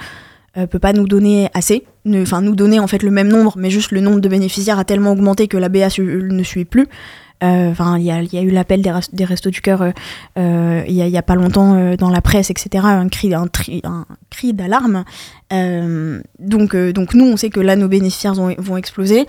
[0.66, 3.92] peut pas nous donner assez, enfin nous donner en fait le même nombre, mais juste
[3.92, 6.86] le nombre de bénéficiaires a tellement augmenté que la BA ne suit plus.
[7.44, 9.90] Euh, Enfin, il y a, eu l'appel des, res- des restos du cœur euh,
[10.38, 12.84] euh, il y, a- il y a pas longtemps euh, dans la presse, etc.
[12.84, 13.32] Un cri,
[14.54, 15.04] d'alarme.
[15.52, 19.26] Euh, donc, euh, nous, on sait que là, nos bénéficiaires vont exploser.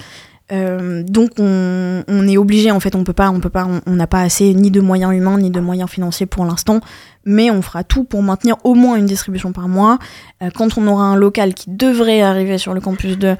[0.51, 4.07] Euh, donc on, est obligé en fait on peut pas on peut pas on- n'a
[4.07, 6.79] pas assez ni de moyens humains ni de moyens financiers pour l'instant
[7.23, 9.99] mais on fera tout pour maintenir au moins une distribution par mois.
[10.41, 13.35] Euh, quand on aura un local qui devrait arriver sur le campus de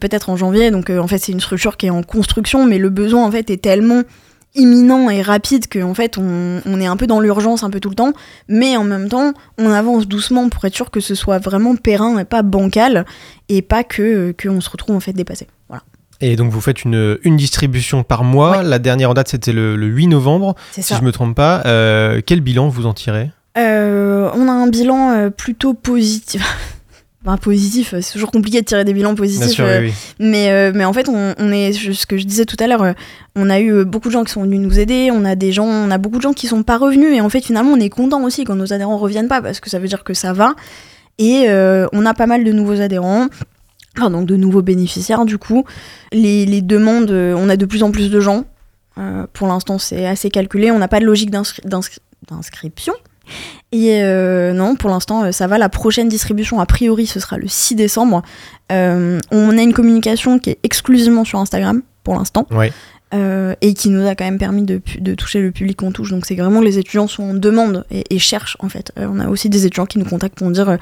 [0.00, 2.76] peut-être en janvier donc euh, en fait c'est une structure qui est en construction mais
[2.76, 4.02] le besoin en fait est tellement
[4.54, 7.94] imminent et rapide qu'en fait on, est un peu dans l'urgence un peu tout le
[7.94, 8.12] temps.
[8.48, 12.18] Mais en même temps on avance doucement pour être sûr que ce soit vraiment périn
[12.18, 13.06] et pas bancal
[13.48, 15.46] et pas que qu'on se retrouve en fait dépassé
[16.20, 18.62] Et donc vous faites une, une distribution par mois.
[18.62, 21.62] La dernière en date c'était le, le 8 novembre, si ça je me trompe pas.
[21.66, 23.30] Euh, quel bilan vous en tirez?
[23.58, 26.42] Euh, on a un bilan euh, plutôt positif.
[27.24, 29.46] Enfin, positif, c'est toujours compliqué de tirer des bilans positifs.
[29.46, 29.94] Bien sûr, euh, oui, oui.
[30.20, 32.82] mais, euh, mais en fait, on, on est, ce que je disais tout à l'heure,
[32.82, 32.92] euh,
[33.34, 35.66] on a eu beaucoup de gens qui sont venus nous aider, on a des gens,
[35.66, 37.88] on a beaucoup de gens qui sont pas revenus, et en fait, finalement, on est
[37.88, 40.54] content aussi quand nos adhérents reviennent pas, parce que ça veut dire que ça va.
[41.18, 41.48] Et
[41.92, 43.26] on a pas mal de nouveaux adhérents.
[43.96, 45.64] Enfin, donc de nouveaux bénéficiaires du coup.
[46.12, 48.44] Les, demandes, euh, on a de plus en plus de gens.
[48.98, 50.70] Euh, pour l'instant, c'est assez calculé.
[50.70, 51.98] On n'a pas de logique d'inscri- d'inscri-
[52.30, 52.92] d'inscription.
[53.72, 55.58] Et euh, non, pour l'instant, ça va.
[55.58, 58.22] La prochaine distribution, a priori, ce sera le 6 décembre.
[58.70, 62.46] On a une communication qui est exclusivement sur Instagram pour l'instant.
[63.12, 64.80] Euh, et qui nous a quand même permis de,
[65.14, 66.10] toucher le public qu'on touche.
[66.10, 68.92] Donc c'est vraiment les étudiants sont en demande et, cherchent en fait.
[68.98, 70.76] Euh, on a aussi des étudiants qui nous contactent pour nous dire euh,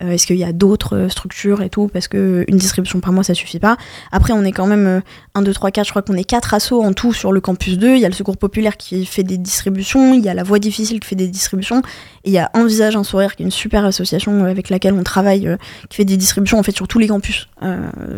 [0.00, 1.88] est-ce qu'il y a d'autres structures et tout?
[1.92, 3.76] Parce que une distribution par mois ça suffit pas.
[4.12, 5.00] Après on est quand même euh,
[5.34, 7.76] 1, 2, 3, 4, je crois qu'on est 4 assos en tout sur le campus
[7.76, 7.96] 2.
[7.96, 10.58] Il y a le Secours Populaire qui fait des distributions, il y a la Voix
[10.58, 11.80] Difficile qui fait des distributions
[12.24, 14.94] et il y a Un Visage, Un Sourire qui est une super association avec laquelle
[14.94, 15.54] on travaille
[15.90, 17.48] qui fait des distributions en fait sur tous les campus.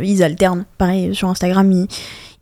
[0.02, 1.88] Ils alternent, pareil sur Instagram ils,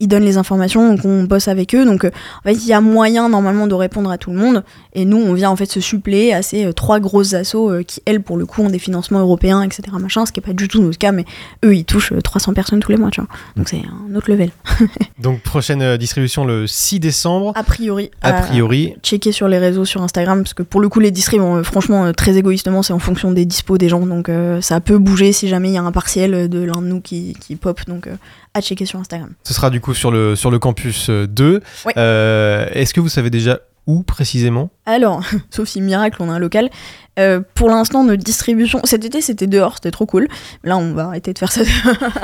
[0.00, 1.84] ils donnent les informations, donc on bosse avec eux.
[1.84, 4.64] Donc euh, en fait, il y a moyen normalement de répondre à tout le monde.
[4.94, 7.82] Et nous, on vient en fait se suppléer à ces euh, trois grosses assos euh,
[7.82, 9.82] qui, elles, pour le coup, ont des financements européens, etc.
[10.00, 11.24] Machin, ce qui est pas du tout notre cas, mais
[11.64, 13.28] eux, ils touchent euh, 300 personnes tous les mois, tu vois.
[13.56, 14.50] Donc c'est un autre level.
[15.18, 17.52] Donc prochaine distribution le 6 décembre.
[17.54, 18.10] A priori.
[18.22, 18.94] A priori.
[19.02, 22.36] checker sur les réseaux sur Instagram parce que pour le coup les distribs franchement très
[22.36, 25.68] égoïstement c'est en fonction des dispos des gens donc euh, ça peut bouger si jamais
[25.68, 28.16] il y a un partiel de l'un de nous qui, qui pop donc euh,
[28.54, 29.32] à checker sur Instagram.
[29.42, 31.60] Ce sera du coup sur le, sur le campus euh, 2.
[31.86, 31.92] Ouais.
[31.96, 34.70] Euh, Est-ce que vous savez déjà où précisément?
[34.86, 36.70] Alors, sauf si miracle, on a un local.
[37.18, 40.26] euh, pour l'instant, notre distribution, cet été c'était dehors, c'était trop cool.
[40.62, 41.62] Là, on va arrêter de faire ça.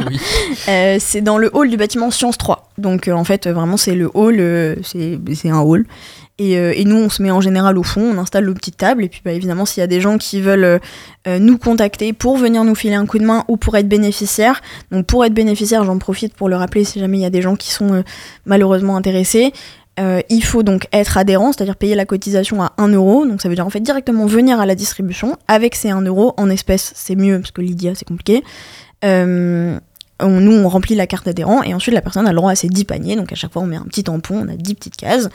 [0.09, 0.19] Oui.
[0.69, 2.71] Euh, c'est dans le hall du bâtiment Science 3.
[2.79, 5.87] Donc, euh, en fait, euh, vraiment, c'est le hall, euh, c'est c'est un hall.
[6.41, 8.79] Et, euh, et nous, on se met en général au fond, on installe nos petites
[8.79, 9.05] tables.
[9.05, 10.81] Et puis, bah, évidemment, s'il y a des gens qui veulent
[11.29, 14.63] euh, nous contacter pour venir nous filer un coup de main ou pour être bénéficiaire,
[14.91, 17.43] donc pour être bénéficiaire, j'en profite pour le rappeler si jamais il y a des
[17.43, 18.03] gens qui sont euh,
[18.47, 19.53] malheureusement intéressés.
[20.31, 23.27] Il faut donc être adhérent, c'est-à-dire payer la cotisation à 1 euro.
[23.27, 26.33] Donc ça veut dire en fait directement venir à la distribution avec ces 1 euro
[26.39, 28.43] en espèces, c'est mieux parce que Lydia c'est compliqué.
[30.23, 32.55] On- nous on remplit la carte adhérent et ensuite la personne a le droit à
[32.55, 33.17] ses 10 paniers.
[33.17, 35.29] Donc à chaque fois on met un petit tampon, on a 10 petites cases.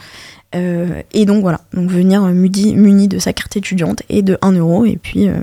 [0.54, 4.38] Euh, et donc voilà, donc venir euh, muni, muni de sa carte étudiante et de
[4.42, 5.34] 1 euro et puis euh,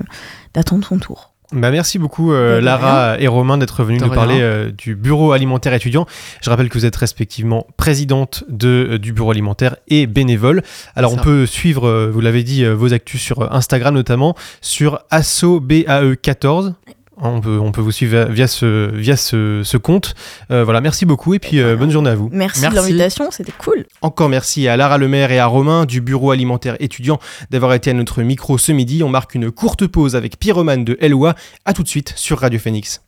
[0.54, 1.30] d'attendre son tour.
[1.52, 2.60] Bah, merci beaucoup euh.
[2.62, 6.08] Lara et Romain d'être venus nous parler euh, du bureau alimentaire étudiant.
[6.42, 10.64] Je rappelle que vous êtes respectivement présidente de, euh, du bureau alimentaire et bénévole.
[10.96, 11.22] Alors on ça.
[11.22, 16.74] peut suivre, euh, vous l'avez dit, euh, vos actus sur Instagram notamment, sur ASSOBAE14.
[17.22, 20.16] On peut, on peut vous suivre via ce, via ce, ce compte.
[20.52, 22.30] Euh, voilà, merci beaucoup et puis euh, bonne journée à vous.
[22.32, 22.76] Merci, Merci.
[22.76, 23.86] de l'invitation, c'était cool.
[24.02, 27.20] Encore merci à Lara Lemaire et à Romain du bureau alimentaire étudiant
[27.52, 29.04] d'avoir été à notre micro ce midi.
[29.04, 31.36] On marque une courte pause avec Pyromane de Eloi.
[31.66, 33.02] À tout de suite sur Radio Phoenix.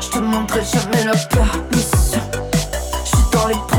[0.00, 2.20] Je te montrerai jamais la permission.
[3.04, 3.77] Je suis dans les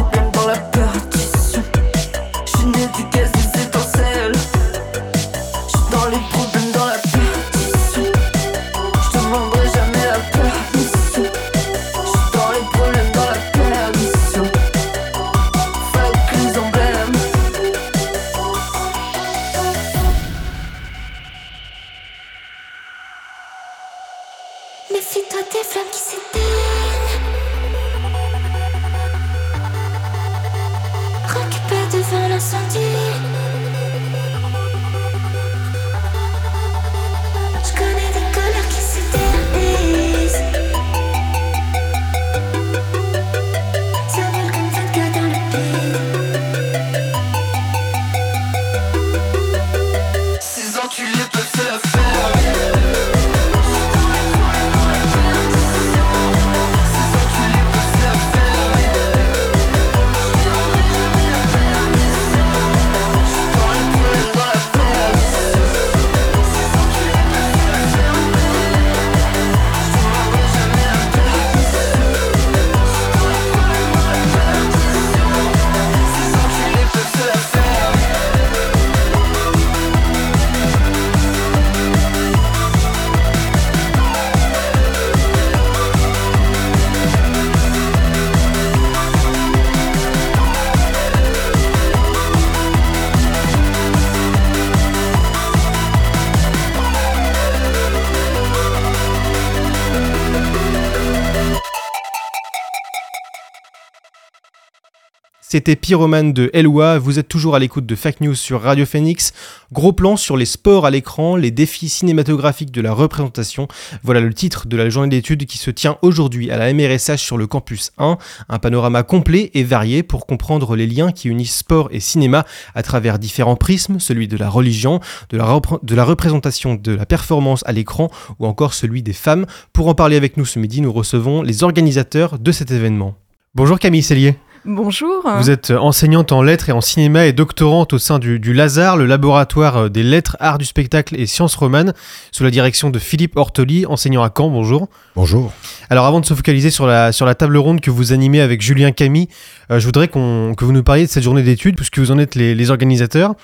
[105.52, 109.34] C'était Pyromane de Eloi, vous êtes toujours à l'écoute de Fake News sur Radio Phoenix.
[109.72, 113.68] Gros plan sur les sports à l'écran, les défis cinématographiques de la représentation.
[114.04, 117.36] Voilà le titre de la journée d'études qui se tient aujourd'hui à la MRSH sur
[117.36, 118.20] le campus 1.
[118.48, 122.84] Un panorama complet et varié pour comprendre les liens qui unissent sport et cinéma à
[122.84, 125.00] travers différents prismes, celui de la religion,
[125.32, 129.14] de la, repré- de la représentation de la performance à l'écran ou encore celui des
[129.14, 129.48] femmes.
[129.74, 133.16] Pour en parler avec nous ce midi, nous recevons les organisateurs de cet événement.
[133.56, 134.36] Bonjour Camille Cellier.
[134.66, 135.26] Bonjour.
[135.38, 138.98] Vous êtes enseignante en lettres et en cinéma et doctorante au sein du, du Lazare,
[138.98, 141.94] le laboratoire euh, des lettres, arts du spectacle et sciences romanes,
[142.32, 144.50] sous la direction de Philippe Ortoli, enseignant à Caen.
[144.50, 144.90] Bonjour.
[145.16, 145.54] Bonjour.
[145.90, 148.62] Alors avant de se focaliser sur la, sur la table ronde que vous animez avec
[148.62, 149.30] Julien Camille,
[149.72, 150.18] euh, je voudrais que
[150.66, 153.36] vous nous parliez de cette journée d'études, puisque vous en êtes les, les organisateurs,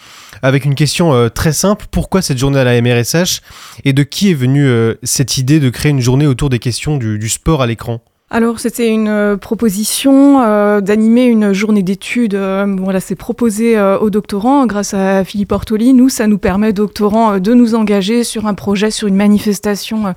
[0.41, 1.85] avec une question euh, très simple.
[1.91, 3.41] Pourquoi cette journée à la MRSH
[3.83, 6.97] Et de qui est venue euh, cette idée de créer une journée autour des questions
[6.97, 8.01] du, du sport à l'écran?
[8.31, 12.33] Alors, c'était une euh, proposition euh, d'animer une journée d'études.
[12.33, 15.93] euh, voilà, c'est proposé aux doctorants grâce à Philippe Ortoli.
[15.93, 20.15] Nous, ça nous permet, doctorants, de nous engager sur un projet, sur une manifestation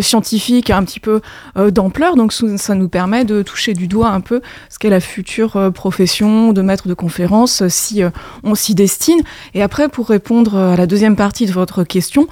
[0.00, 1.20] scientifique un petit peu
[1.56, 2.14] d'ampleur.
[2.16, 4.40] Donc, ça nous permet de toucher du doigt un peu
[4.70, 8.02] ce qu'est la future profession de maître de conférence si
[8.44, 9.20] on s'y destine.
[9.54, 12.28] Et après, pour répondre à la deuxième partie de votre question,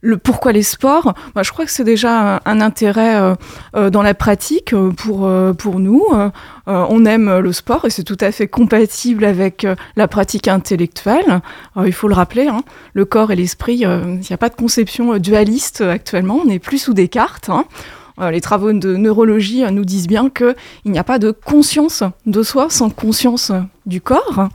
[0.00, 3.34] le pourquoi les sports Moi, Je crois que c'est déjà un, intérêt euh,
[3.76, 6.04] euh, dans la pratique euh, pour, pour nous.
[6.66, 11.40] On aime le sport et c'est tout à fait compatible avec la pratique intellectuelle.
[11.84, 15.16] Il faut le rappeler, hein, le corps et l'esprit, il n'y a pas de conception
[15.16, 17.48] dualiste actuellement, on n'est plus sous des cartes.
[17.48, 17.64] hein.
[18.30, 22.68] Les travaux de neurologie nous disent bien qu'il n'y a pas de conscience de soi
[22.68, 23.52] sans conscience
[23.86, 24.48] du corps.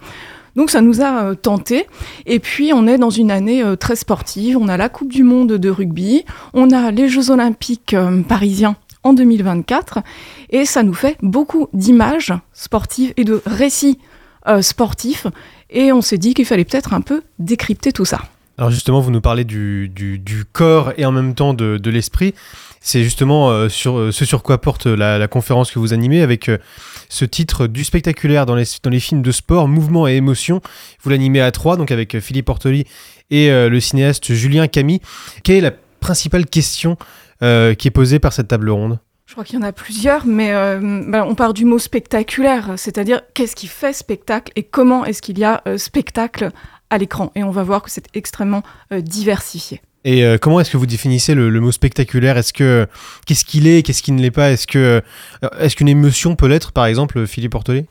[0.56, 1.88] Donc ça nous a euh, tenté.
[2.26, 4.58] Et puis on est dans une année euh, très sportive.
[4.58, 8.76] On a la Coupe du Monde de rugby, on a les Jeux Olympiques euh, parisiens
[9.04, 10.00] en 2024,
[10.50, 14.00] et ça nous fait beaucoup d'images sportives et de récits
[14.62, 15.28] sportifs.
[15.70, 18.22] Et on s'est dit qu'il fallait peut-être un peu décrypter tout ça.
[18.58, 19.92] Alors justement, vous nous parlez du,
[20.54, 22.34] corps et en même temps de, l'esprit.
[22.80, 26.50] C'est justement sur, ce sur quoi porte la, conférence que vous animez avec
[27.14, 30.62] ce titre du spectaculaire dans les, films de sport, mouvement et émotion.
[31.02, 32.86] Vous l'animez à trois, donc avec euh, Philippe Ortoli
[33.30, 35.00] et euh, le cinéaste Julien Camille.
[35.44, 36.98] Quelle est la principale question
[37.44, 39.00] euh, qui est posée par cette table ronde?
[39.28, 43.22] Je crois qu'il y en a plusieurs, mais ben, on part du mot spectaculaire, c'est-à-dire
[43.34, 46.52] qu'est-ce qui fait spectacle et comment est-ce qu'il y a spectacle
[46.90, 47.32] à l'écran?
[47.34, 48.62] Et on va voir que c'est extrêmement
[48.92, 49.82] diversifié.
[50.06, 52.38] Et euh, comment est-ce que vous définissez le, mot spectaculaire?
[52.38, 52.88] Est-ce que
[53.26, 54.52] qu'est-ce qu'il est, qu'est-ce qui ne l'est pas?
[54.52, 55.02] Est-ce que
[55.44, 57.86] euh, est-ce qu'une émotion peut l'être, par exemple, Philippe Ortoli?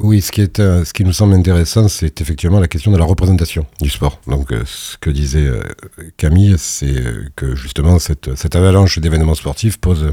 [0.00, 2.96] Oui, ce qui, est, euh, ce qui nous semble intéressant, c'est effectivement la question de
[2.96, 4.20] la représentation du sport.
[4.28, 5.48] Donc, ce que disait
[6.16, 7.02] Camille, c'est
[7.34, 10.12] que justement, cette, cette avalanche d'événements sportifs pose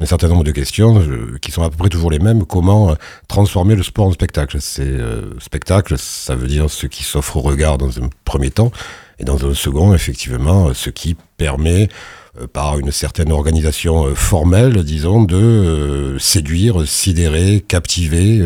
[0.00, 1.00] un certain nombre de questions
[1.40, 2.44] qui sont à peu près toujours les mêmes.
[2.44, 2.96] Comment
[3.28, 4.56] transformer le sport en spectacle?
[4.60, 4.98] C'est
[5.38, 8.72] spectacle, ça veut dire ce qui s'offre au regard dans un premier temps,
[9.18, 11.88] et dans un second, effectivement, ce qui permet
[12.40, 18.40] euh, par une certaine organisation euh, formelle, disons, de euh, séduire, sidérer, captiver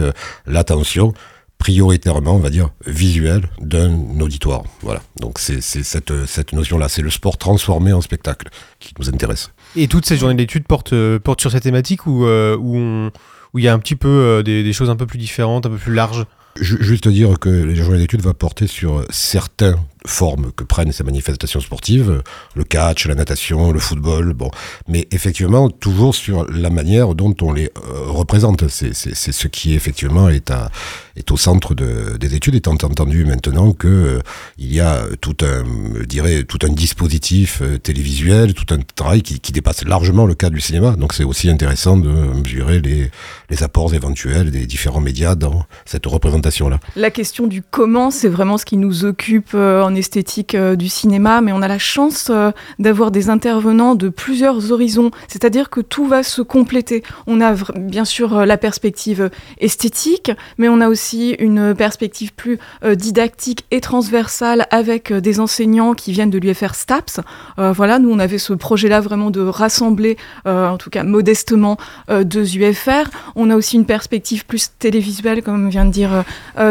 [0.47, 1.13] l'attention
[1.59, 4.63] prioritairement, on va dire, visuelle d'un auditoire.
[4.83, 5.01] Voilà.
[5.21, 8.49] Donc c'est cette, cette notion-là, c'est le sport transformé en spectacle
[8.79, 9.51] qui nous intéresse.
[9.75, 13.11] Et toutes ces journées d'études portent, portent sur cette thématique ou où on-
[13.55, 15.65] où il y a un petit peu euh, des, des choses un peu plus différentes,
[15.65, 16.27] un peu plus larges?
[16.61, 21.05] Ju- Juste dire que les journées d'études va porter sur certaines formes que prennent ces
[21.05, 22.23] manifestations sportives,
[22.55, 24.51] le catch, la natation, le football, bon,
[24.89, 28.69] mais effectivement toujours sur la manière dont on les euh, représente.
[28.69, 30.71] C'est ce qui effectivement est, à,
[31.17, 34.19] est au centre de- des études, étant entendu maintenant que euh,
[34.59, 35.65] il y a tout un,
[36.09, 40.61] je tout un dispositif euh, télévisuel, tout un travail qui, dépasse largement le cadre du
[40.61, 40.93] cinéma.
[40.97, 43.11] Donc c'est aussi intéressant de mesurer les,
[43.51, 46.79] les apports éventuels des différents médias dans cette représentation-là.
[46.95, 51.41] La question du comment, c'est vraiment ce qui nous occupe en esthétique euh, du cinéma,
[51.41, 56.07] mais on a la chance euh, d'avoir des intervenants de plusieurs horizons, c'est-à-dire que tout
[56.07, 57.03] va se compléter.
[57.27, 62.59] On a bien sûr euh, la perspective esthétique, mais on a aussi une perspective plus
[62.85, 67.21] didactique et transversale avec des enseignants qui viennent de l'UFR STAPS.
[67.57, 71.77] Voilà, nous on avait ce projet-là vraiment de rassembler, en tout cas modestement,
[72.09, 73.11] deux UFR.
[73.35, 76.25] On a aussi une perspective plus télévisuelle, comme vient de dire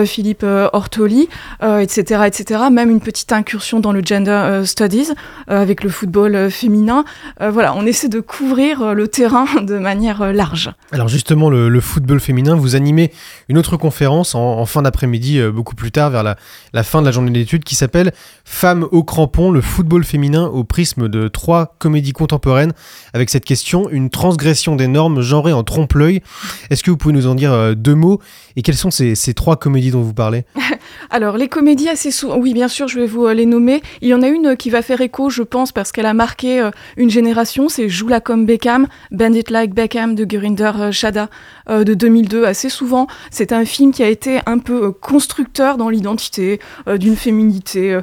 [0.06, 1.28] Philippe Ortoli,
[1.62, 2.64] etc., etc.
[2.72, 5.10] Même une petite incursion dans le gender euh, studies
[5.50, 7.06] euh, avec le football euh, féminin.
[7.40, 10.72] Voilà, on essaie de couvrir le terrain de manière large.
[10.92, 13.12] Alors justement, le, le football féminin, vous animez
[13.50, 16.38] une autre conférence en, en fin d'après-midi, beaucoup plus tard, vers la,
[16.74, 18.14] la fin de la journée d'études, qui s'appelle
[18.46, 22.74] Femmes au crampon, le football féminin au prisme de trois comédies contemporaines,
[23.14, 26.22] avec cette question, une transgression des normes genrées en trompe-l'œil.
[26.70, 28.20] Est-ce que vous pouvez nous en dire deux mots?
[28.56, 30.46] Et quelles sont ces, ces trois comédies dont vous parlez?
[31.10, 33.82] Alors, les comédies assez souvent, oui, bien sûr, je vais vous euh, les nommer.
[34.02, 36.14] Il y en a une euh, qui va faire écho, je pense, parce qu'elle a
[36.14, 41.30] marqué euh, une génération, c'est Joue-la comme Beckham, Bend It Like Beckham de Gurinder Shada
[41.68, 42.46] de 2002.
[42.46, 48.00] Assez souvent, c'est un film qui a été un peu constructeur dans l'identité d'une féminité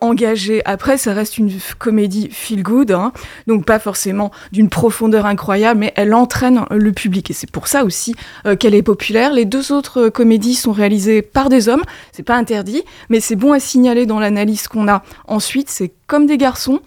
[0.00, 0.62] engagée.
[0.64, 3.12] Après, ça reste une comédie feel good, hein,
[3.46, 7.30] donc pas forcément d'une profondeur incroyable, mais elle entraîne le public.
[7.30, 8.14] Et c'est pour ça aussi
[8.58, 9.32] qu'elle est populaire.
[9.32, 11.82] Les deux autres comédies sont réalisées par des hommes,
[12.12, 15.02] c'est pas interdit, mais c'est bon à signaler dans l'analyse qu'on a.
[15.26, 16.80] Ensuite, c'est comme des garçons.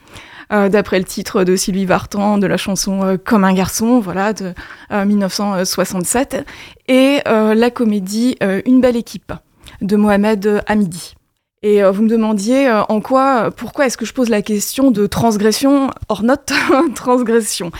[0.52, 4.34] euh, D'après le titre de Sylvie Vartan de la chanson euh, Comme un garçon, voilà,
[4.34, 4.54] de
[4.92, 6.46] euh, 1967,
[6.88, 9.34] et euh, la comédie Une belle équipe
[9.82, 11.16] de Mohamed Hamidi.
[11.62, 15.92] Et vous me demandiez en quoi, pourquoi est-ce que je pose la question de transgression?
[16.08, 16.54] Hors note
[16.96, 17.72] transgression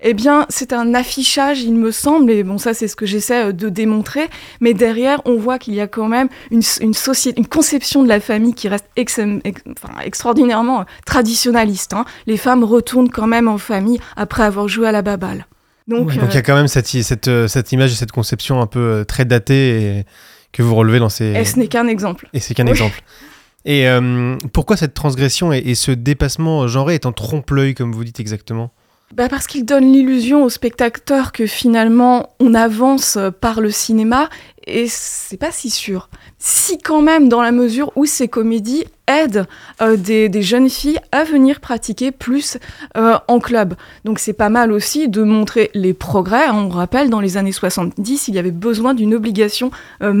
[0.00, 3.46] eh bien, c'est un affichage, il me semble, et bon, ça, c'est ce que j'essaie
[3.46, 4.28] euh, de démontrer.
[4.60, 8.08] Mais derrière, on voit qu'il y a quand même une, une société, une conception de
[8.08, 11.94] la famille qui reste ex- ex- enfin, extraordinairement euh, traditionnaliste.
[11.94, 12.04] hein.
[12.26, 15.46] Les femmes retournent quand même en famille après avoir joué à la baballe.
[15.88, 18.66] Donc, il y a euh, quand même cette, cette, cette image et cette conception un
[18.66, 20.04] peu très datée et
[20.52, 21.26] que vous relevez dans ces...
[21.26, 22.28] et ce n'est qu'un exemple.
[22.32, 22.70] Et c'est qu'un Oui.
[22.70, 23.00] exemple.
[23.64, 28.04] Et euh, pourquoi cette transgression et, et ce dépassement genré est en trompe-l'œil, comme vous
[28.04, 28.70] dites exactement?
[29.14, 34.28] Bah parce qu'il donne l'illusion au spectateur que finalement on avance euh, par le cinéma
[34.66, 36.08] et c'est pas si sûr.
[36.38, 39.46] Si quand même dans la mesure où ces comédies aident
[39.80, 42.58] euh, des, jeunes filles à venir pratiquer plus
[42.96, 43.74] euh, en club.
[44.04, 46.50] Donc c'est pas mal aussi de montrer les progrès.
[46.50, 49.70] On rappelle dans les années 70 il y avait besoin d'une obligation
[50.02, 50.12] euh,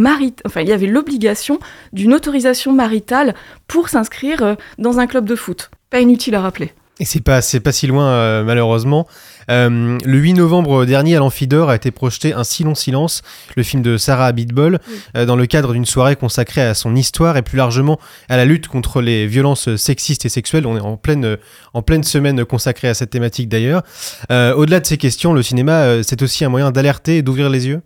[0.44, 1.58] enfin il y avait l'obligation
[1.92, 3.34] d'une autorisation maritale
[3.66, 5.70] pour s'inscrire dans un club de foot.
[5.90, 6.72] Pas inutile à rappeler.
[6.98, 9.06] Et c'est pas, c'est pas si loin, euh, malheureusement.
[9.50, 13.22] Euh, le 8 novembre dernier, à l'Amphidor a été projeté Un si long silence,
[13.54, 14.78] le film de Sarah Abitbol,
[15.16, 18.44] euh, dans le cadre d'une soirée consacrée à son histoire et plus largement à la
[18.44, 20.66] lutte contre les violences sexistes et sexuelles.
[20.66, 21.36] On est en pleine,
[21.74, 23.82] en pleine semaine consacrée à cette thématique d'ailleurs.
[24.30, 27.50] Euh, Au-delà de ces questions, le cinéma, euh, c'est aussi un moyen d'alerter et d'ouvrir
[27.50, 27.82] les yeux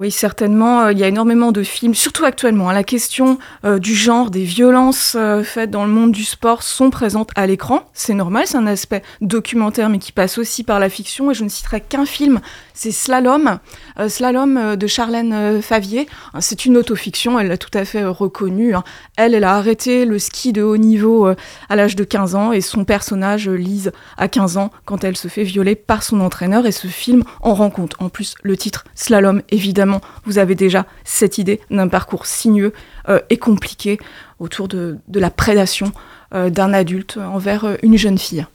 [0.00, 0.82] Oui, certainement.
[0.82, 2.68] euh, Il y a énormément de films, surtout actuellement.
[2.68, 6.62] hein, la question euh, du genre, des violences euh, faites dans le monde du sport
[6.62, 7.82] sont présentes à l'écran.
[7.94, 11.32] C'est normal, c'est un aspect documentaire, mais qui passe aussi par la fiction.
[11.32, 12.38] Et je ne citerai qu'un film,
[12.74, 13.58] c'est Slalom.
[14.06, 16.06] Slalom de Charlène Favier.
[16.38, 18.76] C'est une autofiction, elle l'a tout à fait reconnue.
[18.76, 18.84] hein.
[19.16, 21.26] Elle, elle a arrêté le ski de haut niveau
[21.68, 25.26] à l'âge de 15 ans et son personnage, Lise, à 15 ans, quand elle se
[25.26, 26.66] fait violer par son entraîneur.
[26.66, 27.96] Et ce film en rend compte.
[27.98, 29.87] En plus, le titre Slalom, évidemment,
[30.24, 32.72] vous avez déjà cette idée d'un parcours sinueux
[33.08, 33.98] euh, et compliqué
[34.38, 35.92] autour de, de la prédation
[36.34, 38.46] euh, d'un adulte envers euh, une jeune fille.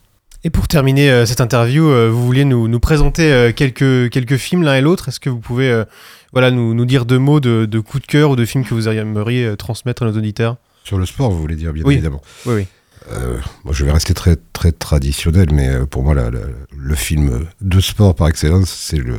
[0.46, 4.36] Et pour terminer euh, cette interview, euh, vous vouliez nous, nous présenter euh, quelques, quelques
[4.38, 5.08] films l'un et l'autre.
[5.10, 5.86] Est-ce que vous pouvez euh,
[6.34, 8.74] voilà, nous, nous dire deux mots de, de coups de cœur ou de films que
[8.74, 10.58] vous aimeriez transmettre à nos auditeurs?
[10.84, 11.94] Sur le sport, vous voulez dire, bien Oui.
[11.94, 12.22] évidemment.
[12.46, 12.68] Oui, oui.
[13.12, 13.38] Euh,
[13.72, 18.28] je vais rester très très traditionnel, mais euh, pour moi, le film de sport par
[18.30, 19.18] excellence, c'est le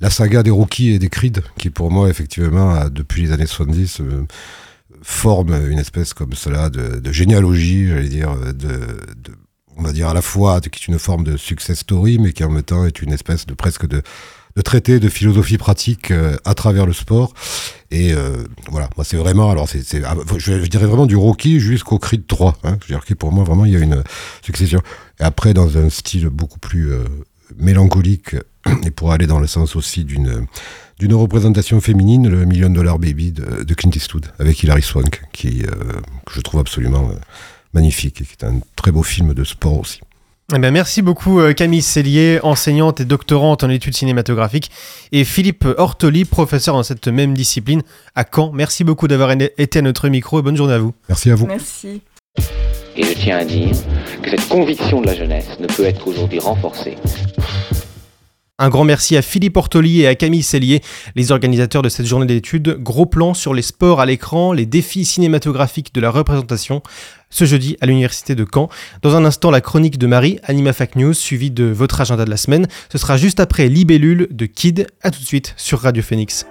[0.00, 4.00] la saga des Rookies et des Creed, qui pour moi, effectivement, depuis les années 70,
[4.00, 4.26] euh,
[5.02, 8.96] forme une espèce comme cela de, généalogie, j'allais dire, de-
[9.76, 12.44] on va dire à la fois qui est une forme de success story, mais qui
[12.44, 14.02] en même temps est une espèce de presque de
[14.56, 17.34] de traité de philosophie pratique euh, à travers le sport.
[17.90, 21.98] Et euh, voilà, moi c'est vraiment, alors c'est, ah, je, dirais vraiment du Rocky jusqu'au
[21.98, 22.58] Creed 3.
[22.64, 22.78] Hein.
[22.82, 24.02] Je dire que pour moi vraiment il y a une
[24.42, 24.80] succession.
[25.18, 27.04] Et après dans un style beaucoup plus euh,
[27.58, 28.36] mélancolique
[28.84, 30.46] et pour aller dans le sens aussi d'une
[31.00, 35.62] d'une représentation féminine, le Million Dollar Baby de, de Clint Eastwood avec Hilary Swank, qui
[35.62, 37.14] euh, que je trouve absolument euh,
[37.72, 40.00] magnifique et qui est un très beau film de sport aussi.
[40.52, 44.70] Eh ben, merci beaucoup euh, Camille Cellier, enseignante et doctorante en études cinématographiques,
[45.12, 47.82] et Philippe Ortoli, professeur dans cette même discipline
[48.16, 48.50] à Caen.
[48.52, 50.92] Merci beaucoup d'avoir été à notre micro et bonne journée à vous.
[51.08, 51.46] Merci à vous.
[51.46, 52.02] Merci.
[52.96, 53.76] Et je tiens à dire
[54.22, 56.96] que cette conviction de la jeunesse ne peut être aujourd'hui renforcée.
[58.62, 60.82] Un grand merci à Philippe Ortoli et à Camille Cellier,
[61.16, 62.76] les organisateurs de cette journée d'études.
[62.78, 66.82] Gros plan sur les sports à l'écran, les défis cinématographiques de la représentation,
[67.30, 68.68] ce jeudi à l'Université de Caen.
[69.00, 72.30] Dans un instant, la chronique de Marie, Anima Fact News, suivie de votre agenda de
[72.30, 72.68] la semaine.
[72.92, 74.88] Ce sera juste après Libellule de Kid.
[75.00, 76.44] À tout de suite sur Radio Phoenix.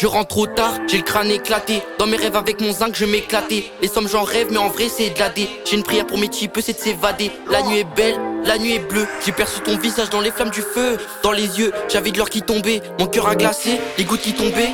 [0.00, 1.82] Je rentre trop tard, j'ai le crâne éclaté.
[1.98, 3.64] Dans mes rêves avec mon zinc, je m'éclatais.
[3.82, 5.28] Les sommes j'en rêve, mais en vrai c'est de la.
[5.64, 7.32] J'ai une prière pour mes types, c'est de s'évader.
[7.50, 9.08] La nuit est belle, la nuit est bleue.
[9.26, 10.98] J'ai perçu ton visage dans les flammes du feu.
[11.24, 12.80] Dans les yeux, j'avais de l'or qui tombait.
[13.00, 14.70] Mon cœur a glacé, les gouttes qui tombaient.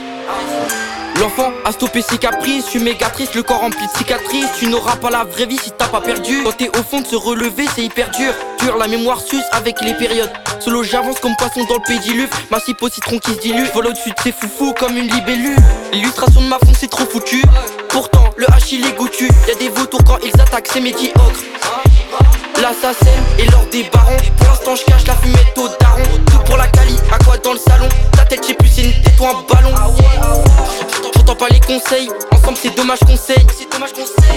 [1.21, 4.49] L'enfant a stoppé ses caprices, je suis méga triste, le corps rempli de cicatrices.
[4.59, 6.43] Tu n'auras pas la vraie vie si t'as pas perdu.
[6.43, 8.33] Quand t'es au fond de se relever, c'est hyper dur.
[8.61, 10.31] Dur, la mémoire suce avec les périodes.
[10.59, 12.31] Solo, j'avance comme poisson dans le pédiluve.
[12.51, 13.65] Ma au citron qui se dilue.
[13.73, 15.57] Vol au-dessus de foufous comme une libellule.
[15.93, 17.43] L'illustration de ma fond, c'est trop foutu.
[17.91, 19.29] Pourtant, le hachis est goûtu.
[19.47, 21.21] Y'a des vautours quand ils attaquent, c'est médiocre.
[22.61, 24.17] L'assassin et des barons.
[24.39, 26.03] Pour l'instant, je cache la fumette au daron.
[26.27, 27.89] Tout pour la cali, à quoi dans le salon?
[28.13, 29.75] Ta tête, j'ai tête ou un ballon.
[31.15, 33.47] J'entends pas les conseils, ensemble c'est dommage qu'on saigne.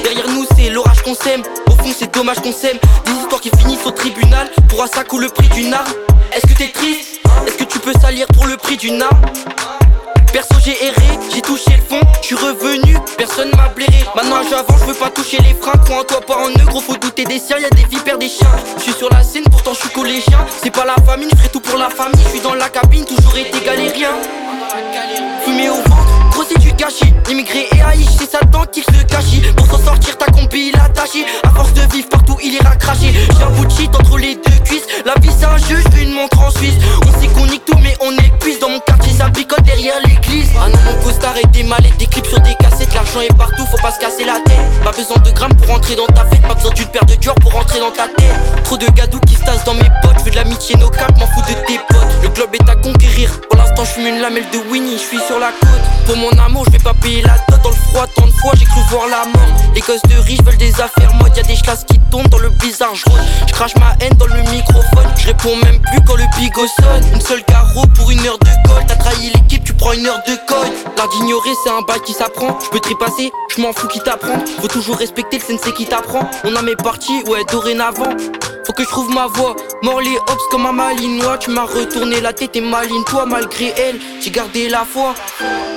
[0.04, 1.42] Derrière nous, c'est l'orage qu'on sème.
[1.68, 2.78] Au fond, c'est dommage qu'on sème.
[3.06, 4.50] Des histoires qui finissent au tribunal.
[4.68, 5.94] Pour un sac ou le prix d'une arme.
[6.34, 7.20] Est-ce que t'es triste?
[7.48, 9.22] Est-ce que tu peux salir pour le prix d'une arme?
[10.38, 14.06] Perso j'ai erré, j'ai touché le fond, je suis revenu, personne m'a blairé.
[14.16, 16.80] Maintenant j'avance, je veux pas toucher les freins, crois en toi pas en eux, gros
[16.80, 18.52] faut douter des siens, y'a des vipères, des chiens.
[18.78, 20.38] Je suis sur la scène, pourtant je suis collégien.
[20.62, 23.04] C'est pas la famille, je ferai tout pour la famille, je suis dans la cabine,
[23.04, 24.12] toujours été galérien.
[25.44, 26.44] Fumé au ventre, gros
[26.78, 27.14] gâchis.
[27.30, 29.42] Immigré et haï, c'est ça le qu'il se gâchis.
[29.56, 31.26] Pour s'en sortir, ta combi taché.
[31.44, 33.12] À force de vivre partout, il ira cracher.
[33.14, 34.88] J'ai un bout de shit entre les deux cuisses.
[35.06, 36.76] La vie c'est un jeu, je une montre en Suisse.
[37.06, 38.60] On sait qu'on nique tout, mais on épuise.
[38.60, 40.50] Dans mon quartier, ça picote derrière l'église.
[40.58, 42.94] Ah non, mon costard et des mallettes, des clips sur des cassettes.
[42.94, 44.84] L'argent est partout, faut pas se casser la tête.
[44.84, 46.42] Pas besoin de grammes pour rentrer dans ta fête.
[46.42, 48.64] Pas besoin d'une paire de Dior pour rentrer dans ta tête.
[48.64, 50.18] Trop de gadous qui se tassent dans mes potes.
[50.26, 52.24] Je de l'amitié, nos capes, m'en fous de tes potes.
[52.24, 53.40] Le globe est à conquérir.
[53.50, 56.06] Pour l'instant, je une lamelle de Winnie, je suis sur la côte.
[56.06, 58.06] Pour mon amour, je vais pas payer la dot dans le froid.
[58.16, 59.58] Tant de fois, j'ai cru voir la mort.
[59.74, 61.36] Les gosses de riches veulent des affaires modes.
[61.36, 62.96] Y'a des chlasses qui tombent dans le blizzard.
[62.96, 63.04] Je
[63.48, 65.08] je crache ma haine dans le microphone.
[65.18, 67.04] Je réponds même plus quand le bigot sonne.
[67.14, 68.84] Une seule carreau pour une heure de colle.
[68.88, 70.72] T'as trahi l'équipe, tu prends une heure de colle.
[70.98, 72.58] L'art d'ignorer, c'est un bail qui s'apprend.
[72.64, 74.38] Je peux trépasser, je m'en fous qui t'apprend.
[74.62, 76.30] Faut toujours respecter le sensei qui t'apprend.
[76.44, 78.16] On a mes parties, ouais, dorénavant.
[78.66, 79.56] Faut que je trouve ma voix.
[79.82, 81.38] Mort les hops comme un malinois.
[81.38, 84.00] Tu m'as retourné la tête et maline toi malgré elle.
[84.22, 85.14] J'ai gardé la foi.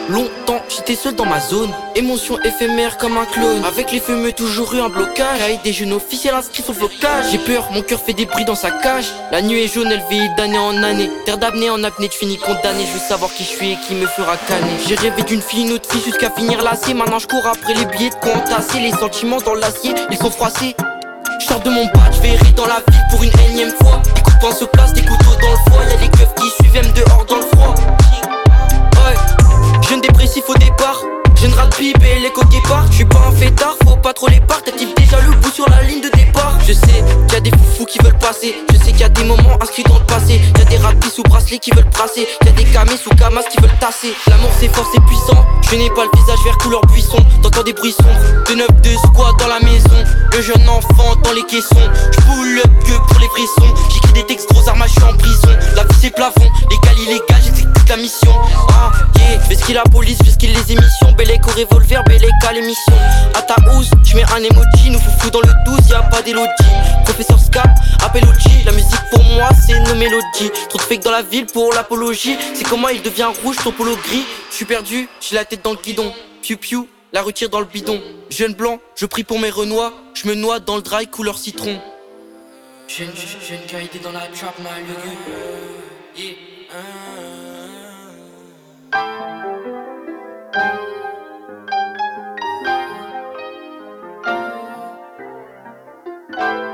[0.08, 1.70] Longtemps, j'étais seul dans ma zone.
[1.94, 3.64] Émotion éphémère comme un clone.
[3.64, 5.38] Avec les fumeux, toujours eu un blocage.
[5.38, 7.26] Cahier des jeunes officiels inscrits sur flocage.
[7.30, 9.06] J'ai peur, mon cœur fait des bruits dans sa cage.
[9.30, 11.10] La nuit est jaune, elle vieillit d'année en année.
[11.26, 12.86] Terre d'apnée en apnée, je finis condamné.
[12.86, 14.72] Je veux savoir qui je suis et qui me fera canner.
[14.86, 16.94] J'ai rêvé d'une fille, une autre fille jusqu'à finir lassé.
[16.94, 18.32] Maintenant, je cours après les billets de quoi.
[18.74, 20.74] Les sentiments dans l'acier, ils sont froissés.
[21.40, 24.00] Je sors de mon badge, je vais rire dans la ville pour une énième fois.
[24.26, 25.84] De poing se placent, des couteaux dans le foie.
[25.90, 27.74] Y'a les keufs qui suivent, même dehors dans le froid.
[30.32, 31.02] Dépressif au départ.
[31.34, 32.86] Jeune rat de pipe et l'écho guépard.
[32.90, 34.62] Je suis pas un fêtard, faut pas trop les parts.
[34.62, 36.56] T'actives déjà le bout sur la ligne de départ.
[36.68, 38.54] Je sais qu'il y a des foufous qui veulent passer.
[38.70, 40.40] Je sais qu'il y a des moments inscrits dans le passé.
[40.56, 42.28] Y a des rapis sous bracelet qui veulent brasser.
[42.44, 44.14] Y a des camés sous camas qui veulent tasser.
[44.28, 45.44] L'amour c'est fort, c'est puissant.
[45.68, 47.18] Je n'ai pas le visage vert couleur buisson.
[47.42, 47.96] T'entends des bruits.
[48.48, 50.04] De neuf de squat dans la maison.
[50.32, 51.90] Le jeune enfant dans les caissons.
[52.24, 53.74] Pull up que pour les frissons.
[53.92, 55.56] J'écris des textes gros armes, je suis en prison.
[55.74, 56.48] La vie c'est plafond.
[56.70, 58.32] Légal, illégal, j'exécute la mission.
[58.70, 59.40] Ah, yeah.
[59.40, 61.10] Fais ce qu'il la police, fais ce qu'il les émissions.
[61.18, 62.92] Bellec au revolver, Bellec à l'émission.
[63.34, 65.88] À ta housse, je mets un emoji, nous foufou dans le douce.
[65.88, 66.48] y a pas d'élodie.
[67.04, 67.68] Professeur Scap,
[68.04, 68.62] appel au G.
[68.64, 70.50] La musique pour moi, c'est nos mélodies.
[70.68, 72.36] Trop de fake dans la ville pour l'apologie.
[72.54, 74.24] C'est comment il devient rouge, ton polo gris.
[74.50, 76.12] Je suis perdu, j'ai la tête dans le guidon.
[76.42, 78.00] Piu piu, la retire dans le bidon.
[78.30, 79.92] Jeune blanc, je prie pour mes renois.
[80.14, 81.80] Je me noie dans le dry couleur citron.
[82.86, 83.10] Jeune,
[83.48, 84.82] jeune qualité dans la trap, mal
[86.16, 87.39] yeah.
[90.52, 90.74] thank
[96.40, 96.69] you.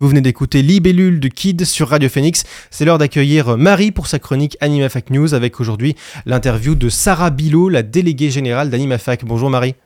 [0.00, 2.42] Vous venez d'écouter Libellule de Kid sur Radio Phoenix.
[2.72, 5.94] C'est l'heure d'accueillir Marie pour sa chronique AnimaFac News avec aujourd'hui
[6.26, 9.24] l'interview de Sarah Bilot, la déléguée générale d'AnimaFac.
[9.24, 9.76] Bonjour Marie.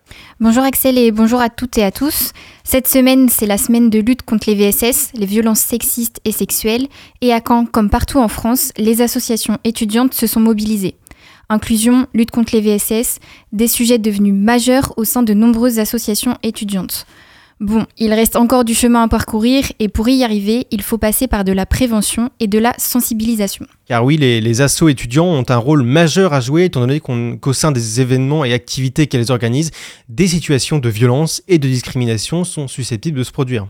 [0.41, 2.33] Bonjour Axel et bonjour à toutes et à tous.
[2.65, 6.89] Cette semaine, c'est la semaine de lutte contre les VSS, les violences sexistes et sexuelles.
[7.21, 10.95] Et à Caen, comme partout en France, les associations étudiantes se sont mobilisées.
[11.51, 13.19] Inclusion, lutte contre les VSS,
[13.53, 17.05] des sujets devenus majeurs au sein de nombreuses associations étudiantes.
[17.61, 21.27] Bon, il reste encore du chemin à parcourir et pour y arriver, il faut passer
[21.27, 23.67] par de la prévention et de la sensibilisation.
[23.87, 27.53] Car oui, les, les assos étudiants ont un rôle majeur à jouer étant donné qu'au
[27.53, 29.73] sein des événements et activités qu'elles organisent,
[30.09, 33.67] des situations de violence et de discrimination sont susceptibles de se produire.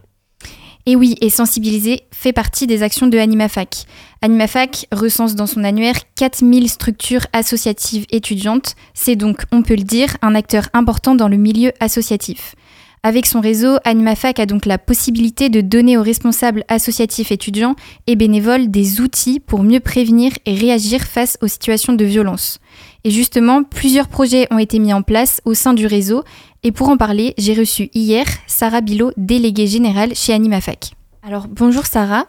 [0.85, 3.85] Et oui, et sensibiliser fait partie des actions de AnimaFac.
[4.23, 8.75] AnimaFac recense dans son annuaire 4000 structures associatives étudiantes.
[8.95, 12.55] C'est donc, on peut le dire, un acteur important dans le milieu associatif.
[13.03, 17.77] Avec son réseau, AnimaFac a donc la possibilité de donner aux responsables associatifs étudiants
[18.07, 22.59] et bénévoles des outils pour mieux prévenir et réagir face aux situations de violence.
[23.05, 26.25] Et justement, plusieurs projets ont été mis en place au sein du réseau.
[26.63, 30.93] Et pour en parler, j'ai reçu hier Sarah Bilot, déléguée générale chez AnimaFac.
[31.23, 32.27] Alors bonjour Sarah.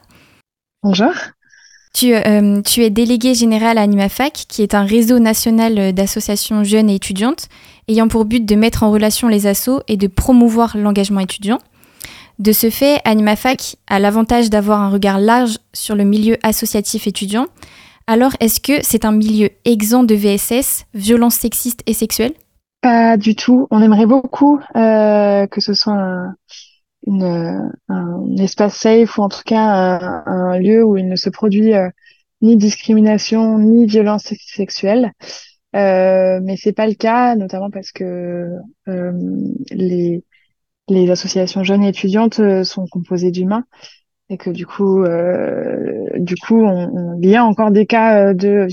[0.83, 1.13] Bonjour.
[1.93, 6.89] Tu, euh, tu es déléguée générale à AnimaFac, qui est un réseau national d'associations jeunes
[6.89, 7.47] et étudiantes,
[7.87, 11.59] ayant pour but de mettre en relation les assos et de promouvoir l'engagement étudiant.
[12.37, 17.47] De ce fait, AnimaFac a l'avantage d'avoir un regard large sur le milieu associatif étudiant.
[18.07, 22.33] Alors, est-ce que c'est un milieu exempt de VSS, violences sexistes et sexuelles
[22.81, 23.67] Pas du tout.
[23.71, 26.35] On aimerait beaucoup euh, que ce soit un,
[27.07, 31.15] une, euh, un espace safe ou en tout cas un, un lieu où il ne
[31.15, 31.89] se produit euh,
[32.41, 35.11] ni discrimination ni violence sex- sexuelle.
[35.75, 38.49] Euh, mais c'est pas le cas, notamment parce que
[38.87, 39.13] euh,
[39.71, 40.23] les,
[40.89, 43.65] les associations jeunes et étudiantes euh, sont composées d'humains
[44.29, 48.29] et que du coup, euh, du coup, on, on- il y a encore des cas
[48.29, 48.67] euh, de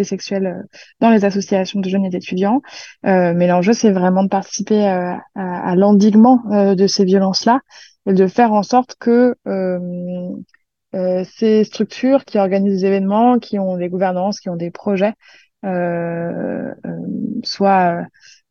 [0.00, 0.62] et sexuelles euh,
[1.00, 2.60] dans les associations de jeunes et d'étudiants.
[3.06, 6.40] Euh, mais l'enjeu, c'est vraiment de participer euh, à, à l'endiguement
[6.74, 7.60] de ces violences-là
[8.08, 9.34] et de faire en sorte que
[10.94, 15.12] euh, ces structures qui organisent des événements, qui ont des gouvernances, qui ont des projets,
[17.44, 18.02] soient,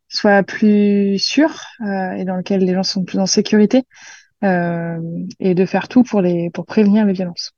[0.10, 3.84] soient plus sûrs euh, et dans lesquels les gens sont plus en sécurité
[4.42, 7.52] et de faire tout pour, les, pour prévenir les violences.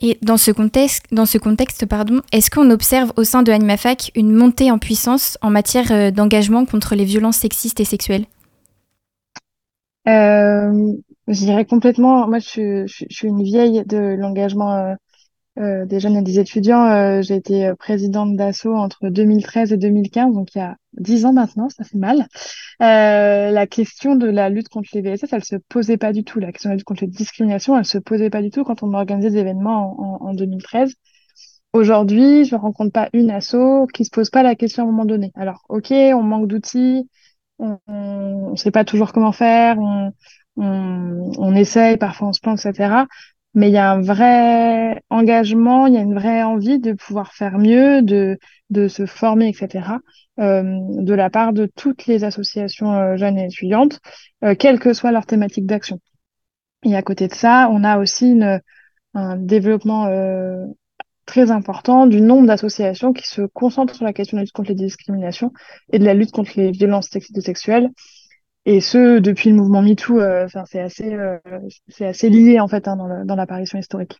[0.00, 4.10] Et dans ce contexte, dans ce contexte pardon, est-ce qu'on observe au sein de AnimaFac
[4.14, 8.24] une montée en puissance en matière euh, d'engagement contre les violences sexistes et sexuelles?
[10.08, 10.92] Euh,
[11.26, 14.94] je dirais complètement, moi je suis une vieille de l'engagement
[15.56, 16.84] des jeunes et des étudiants.
[16.86, 21.24] Euh, j'ai été euh, présidente d'ASSO entre 2013 et 2015, donc il y a dix
[21.24, 22.26] ans maintenant, ça fait mal.
[22.82, 26.40] Euh, la question de la lutte contre les VSS, elle se posait pas du tout.
[26.40, 28.82] La question de la lutte contre les discriminations, elle se posait pas du tout quand
[28.82, 30.94] on organisait des événements en, en, en 2013.
[31.72, 34.90] Aujourd'hui, je ne rencontre pas une asso qui se pose pas la question à un
[34.90, 35.32] moment donné.
[35.34, 37.08] Alors, ok, on manque d'outils,
[37.58, 37.78] on
[38.50, 40.12] ne sait pas toujours comment faire, on,
[40.56, 43.04] on, on essaye, parfois on se plante, etc.
[43.56, 47.32] Mais il y a un vrai engagement, il y a une vraie envie de pouvoir
[47.32, 48.38] faire mieux, de,
[48.70, 49.98] de se former, etc.
[50.38, 53.98] euh, de la part de toutes les associations euh, jeunes et étudiantes,
[54.44, 56.00] euh, quelle que soit leur thématique d'action.
[56.84, 58.60] Et à côté de ça, on a aussi une,
[59.14, 60.66] un développement euh,
[61.24, 64.68] très important du nombre d'associations qui se concentrent sur la question de la lutte contre
[64.68, 65.52] les discriminations
[65.92, 67.90] et de la lutte contre les violences sexuelles.
[68.66, 71.38] Et ce, depuis le mouvement MeToo, euh, enfin, c'est assez, euh,
[71.88, 74.18] c'est assez lié en fait hein, dans le- dans l'apparition historique.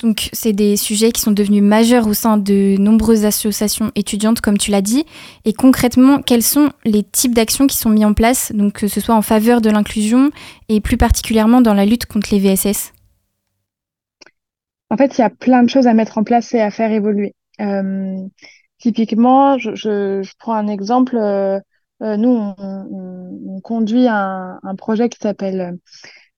[0.00, 4.56] Donc, c'est des sujets qui sont devenus majeurs au sein de nombreuses associations étudiantes, comme
[4.56, 5.04] tu l'as dit.
[5.44, 9.00] Et concrètement, quels sont les types d'actions qui sont mis en place, donc que ce
[9.00, 10.30] soit en faveur de l'inclusion
[10.68, 12.92] et plus particulièrement dans la lutte contre les VSS
[14.90, 16.90] En fait, il y a plein de choses à mettre en place et à faire
[16.92, 17.34] évoluer.
[17.60, 18.16] Euh,
[18.78, 21.16] typiquement, je, je, je prends un exemple.
[21.16, 21.60] euh,
[22.00, 25.78] nous, on, on- on conduit un, projet qui s'appelle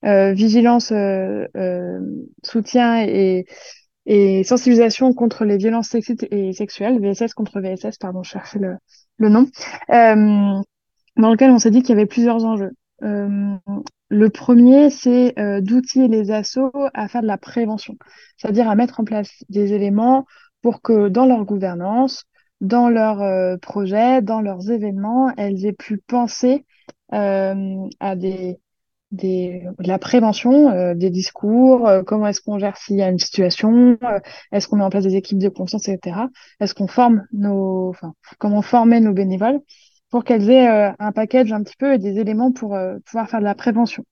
[0.05, 1.99] euh, Vigilance, euh, euh,
[2.43, 3.45] soutien et,
[4.43, 9.47] sensibilisation contre les violences sexistes et sexuelles, VSS contre VSS, pardon, je cherchais le, nom,
[9.91, 10.61] euh,
[11.17, 12.71] dans lequel on s'est dit qu'il y avait plusieurs enjeux.
[13.03, 13.55] Euh,
[14.09, 17.95] le premier, c'est euh, d'outiller les assos à faire de la prévention,
[18.37, 20.25] c'est-à-dire à mettre en place des éléments
[20.61, 22.23] pour que dans leur gouvernance,
[22.61, 26.65] dans leurs euh, projets, dans leurs événements, elles aient pu penser
[27.11, 28.59] euh, à des,
[29.09, 33.19] des, de la prévention, euh, des discours, comment est-ce qu'on gère s'il y a une
[33.19, 33.97] situation,
[34.51, 36.27] est-ce qu'on met en place des équipes de confiance, etc.
[36.59, 39.59] Est-ce qu'on forme nos, enfin, comment former nos bénévoles
[40.11, 43.45] pour qu'elles aient un package un petit peu et des éléments pour pouvoir faire de
[43.45, 44.03] la prévention.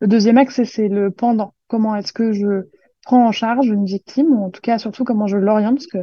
[0.00, 1.54] Le deuxième axe, c'est le pendant.
[1.68, 2.68] Comment est-ce que je
[3.02, 5.98] prends en charge une victime, ou en tout cas surtout comment je l'oriente, parce que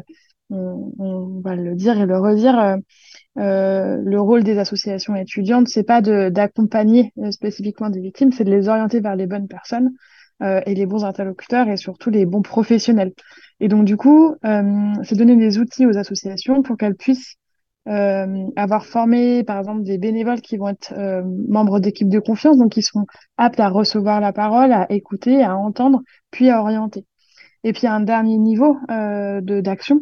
[0.52, 2.78] on, on va le dire et le redire, euh,
[3.38, 8.52] euh, le rôle des associations étudiantes, c'est pas d'accompagner euh, spécifiquement des victimes, c'est de
[8.52, 9.92] les orienter vers les bonnes personnes
[10.44, 13.14] euh, et les bons interlocuteurs et surtout les bons professionnels.
[13.60, 17.36] Et donc du coup, euh, c'est donner des outils aux associations pour qu'elles puissent
[17.88, 20.94] euh, avoir formé, par exemple, des bénévoles qui vont être
[21.48, 23.06] membres d'équipes de confiance, donc qui seront
[23.38, 27.06] aptes à recevoir la parole, à écouter, à entendre, puis à orienter.
[27.64, 30.02] Et puis un dernier niveau euh, d'action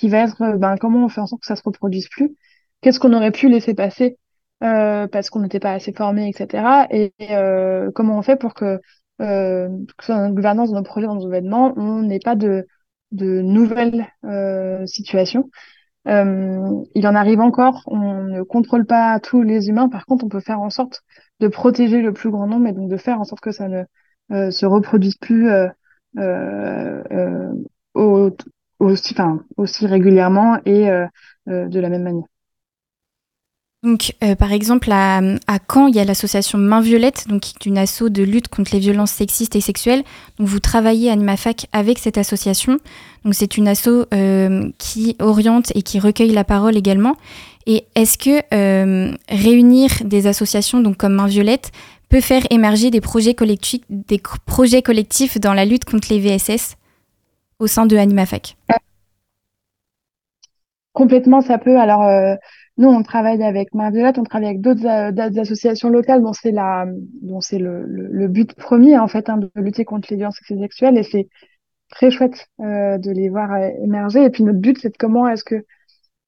[0.00, 2.34] qui va être euh, ben, comment on fait en sorte que ça se reproduise plus,
[2.80, 4.18] qu'est-ce qu'on aurait pu laisser passer
[4.62, 6.86] euh, parce qu'on n'était pas assez formé, etc.
[6.90, 8.80] Et, euh, comment on fait pour que,
[9.20, 9.68] euh,
[10.08, 12.66] dans notre gouvernance, dans nos projets, dans nos événements, on n'ait pas de,
[13.12, 14.06] de nouvelles
[14.86, 15.50] situations?
[16.94, 20.40] Il en arrive encore, on ne contrôle pas tous les humains, par contre on peut
[20.40, 21.02] faire en sorte
[21.40, 24.50] de protéger le plus grand nombre et donc de faire en sorte que ça ne
[24.50, 25.48] se reproduise plus
[27.94, 28.30] au-
[28.80, 31.06] aussi, enfin, aussi régulièrement et euh,
[31.48, 32.26] euh, de la même manière.
[33.82, 37.54] Donc, euh, par exemple, à, à Caen, il y a l'association Main Violette, donc qui
[37.58, 40.02] est une asso de lutte contre les violences sexistes et sexuelles.
[40.38, 42.76] Donc, vous travaillez à Animafac avec cette association.
[43.24, 47.16] Donc, c'est une asso euh, qui oriente et qui recueille la parole également.
[47.66, 51.72] Et est-ce que euh, réunir des associations, donc comme Main Violette,
[52.10, 56.76] peut faire émerger des projets collectifs, des projets collectifs dans la lutte contre les VSS
[57.60, 58.56] au sein de Animafac
[60.92, 61.78] Complètement, ça peut.
[61.78, 62.34] Alors, euh,
[62.76, 68.26] nous, on travaille avec Main on travaille avec d'autres euh, associations locales dont c'est le,
[68.26, 70.98] but premier, en fait, hein, de lutter contre les violences sexuelles.
[70.98, 71.28] Et c'est
[71.90, 74.24] très chouette euh, de les voir émerger.
[74.24, 75.64] Et puis, notre but, c'est de comment est-ce que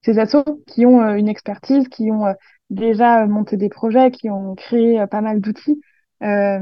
[0.01, 2.33] ces assos qui ont une expertise, qui ont
[2.69, 5.81] déjà monté des projets, qui ont créé pas mal d'outils,
[6.23, 6.59] euh,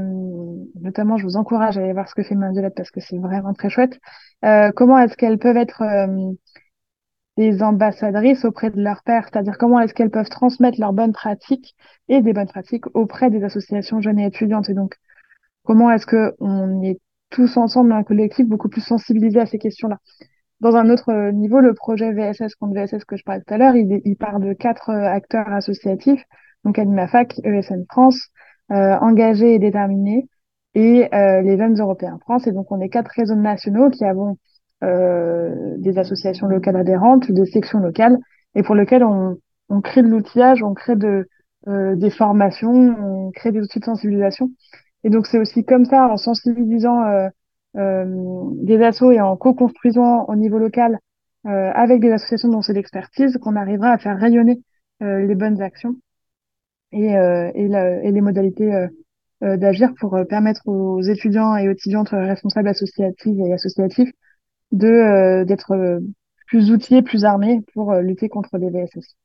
[0.80, 3.18] notamment, je vous encourage à aller voir ce que fait Main Violette parce que c'est
[3.18, 3.98] vraiment très chouette.
[4.44, 6.32] Euh, comment est-ce qu'elles peuvent être euh,
[7.36, 11.74] des ambassadrices auprès de leurs pairs, c'est-à-dire comment est-ce qu'elles peuvent transmettre leurs bonnes pratiques
[12.08, 14.68] et des bonnes pratiques auprès des associations jeunes et étudiantes?
[14.68, 14.96] Et donc,
[15.64, 17.00] comment est-ce que on est
[17.30, 19.98] tous ensemble un collectif beaucoup plus sensibilisés à ces questions-là?
[20.60, 23.76] Dans un autre niveau, le projet VSS contre VSS que je parlais tout à l'heure,
[23.76, 26.22] il, il part de quatre acteurs associatifs,
[26.64, 28.28] donc AnimaFac, ESN France,
[28.70, 30.26] engagés et déterminés,
[30.74, 32.46] et euh, les jeunes européens France.
[32.46, 34.36] Et donc, on est quatre réseaux nationaux qui avons
[34.82, 38.18] euh, des associations locales adhérentes, des sections locales,
[38.54, 39.38] et pour lesquelles on,
[39.82, 41.28] crée de l'outillage, on crée de,
[41.68, 44.50] euh, des formations, on crée des outils de sensibilisation.
[45.04, 47.28] Et donc c'est aussi comme ça, en sensibilisant euh,
[47.76, 48.04] euh,
[48.62, 50.98] des assos et en co-construisant au niveau local
[51.46, 54.62] euh, avec des associations dont c'est l'expertise, qu'on arrivera à faire rayonner
[55.02, 55.96] euh, les bonnes actions
[56.92, 58.88] et, euh, et, les modalités euh,
[59.42, 64.10] euh, d'agir pour permettre aux étudiants et aux étudiantes responsables associatives et associatifs
[64.70, 66.00] de d'être
[66.46, 69.16] plus outillés, plus armés pour lutter contre les VSS.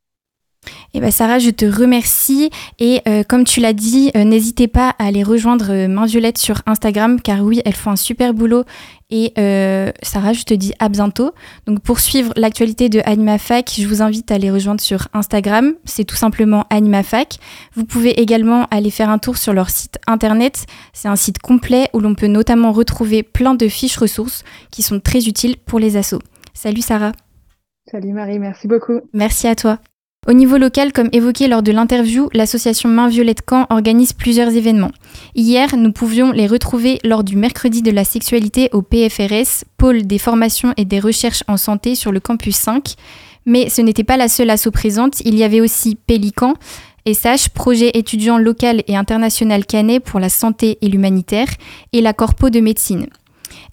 [0.93, 4.95] Eh ben Sarah, je te remercie et euh, comme tu l'as dit, euh, n'hésitez pas
[4.97, 8.63] à aller rejoindre euh, Main Violette sur Instagram car oui, elles font un super boulot
[9.09, 11.31] et euh, Sarah, je te dis à bientôt.
[11.65, 16.05] Donc pour suivre l'actualité de AnimaFac, je vous invite à les rejoindre sur Instagram, c'est
[16.05, 17.37] tout simplement AnimaFac.
[17.75, 21.89] Vous pouvez également aller faire un tour sur leur site internet, c'est un site complet
[21.93, 25.97] où l'on peut notamment retrouver plein de fiches ressources qui sont très utiles pour les
[25.97, 26.21] assos.
[26.53, 27.11] Salut Sarah.
[27.91, 29.01] Salut Marie, merci beaucoup.
[29.13, 29.79] Merci à toi.
[30.29, 34.91] Au niveau local, comme évoqué lors de l'interview, l'association Main Violette Caen organise plusieurs événements.
[35.35, 40.17] Hier, nous pouvions les retrouver lors du mercredi de la sexualité au PFRS, pôle des
[40.17, 42.95] formations et des recherches en santé sur le campus 5.
[43.45, 46.55] Mais ce n'était pas la seule asso présente, il y avait aussi Pélican,
[47.05, 51.47] SH, projet étudiant local et international canet pour la santé et l'humanitaire,
[51.93, 53.07] et la Corpo de médecine.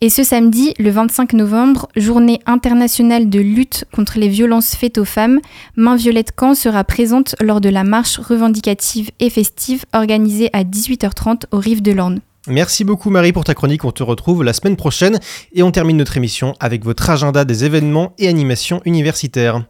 [0.01, 5.05] Et ce samedi, le 25 novembre, journée internationale de lutte contre les violences faites aux
[5.05, 5.41] femmes,
[5.77, 11.45] Main Violette Caen sera présente lors de la marche revendicative et festive organisée à 18h30
[11.53, 12.21] aux rives de l'Orne.
[12.47, 15.19] Merci beaucoup Marie pour ta chronique, on te retrouve la semaine prochaine
[15.55, 19.65] et on termine notre émission avec votre agenda des événements et animations universitaires.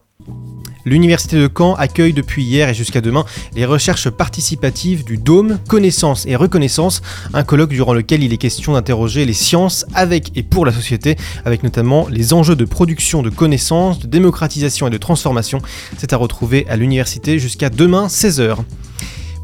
[0.84, 3.24] L'Université de Caen accueille depuis hier et jusqu'à demain
[3.54, 7.00] les recherches participatives du Dôme Connaissance et Reconnaissance,
[7.32, 11.16] un colloque durant lequel il est question d'interroger les sciences avec et pour la société,
[11.44, 15.62] avec notamment les enjeux de production de connaissances, de démocratisation et de transformation.
[15.96, 18.58] C'est à retrouver à l'université jusqu'à demain 16h.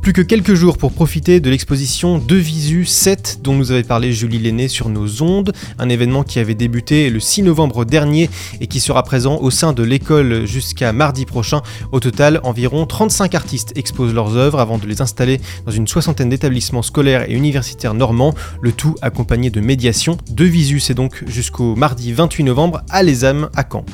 [0.03, 4.15] Plus que quelques jours pour profiter de l'exposition De Visu 7 dont nous avait parlé
[4.15, 8.31] Julie Lenné sur nos ondes, un événement qui avait débuté le 6 novembre dernier
[8.63, 11.61] et qui sera présent au sein de l'école jusqu'à mardi prochain.
[11.93, 16.31] Au total, environ 35 artistes exposent leurs œuvres avant de les installer dans une soixantaine
[16.31, 20.17] d'établissements scolaires et universitaires normands, le tout accompagné de médiation.
[20.31, 23.85] De Visu c'est donc jusqu'au mardi 28 novembre à Les Âmes à Caen.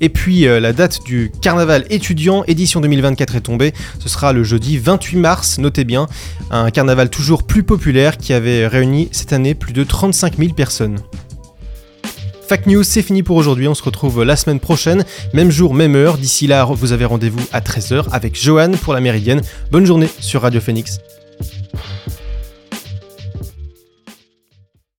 [0.00, 3.72] Et puis euh, la date du carnaval étudiant édition 2024 est tombée.
[3.98, 6.06] Ce sera le jeudi 28 mars, notez bien.
[6.50, 10.98] Un carnaval toujours plus populaire qui avait réuni cette année plus de 35 000 personnes.
[12.48, 13.66] Fact News, c'est fini pour aujourd'hui.
[13.66, 16.18] On se retrouve la semaine prochaine, même jour, même heure.
[16.18, 19.40] D'ici là, vous avez rendez-vous à 13h avec Johan pour la Méridienne.
[19.70, 20.98] Bonne journée sur Radio Phoenix.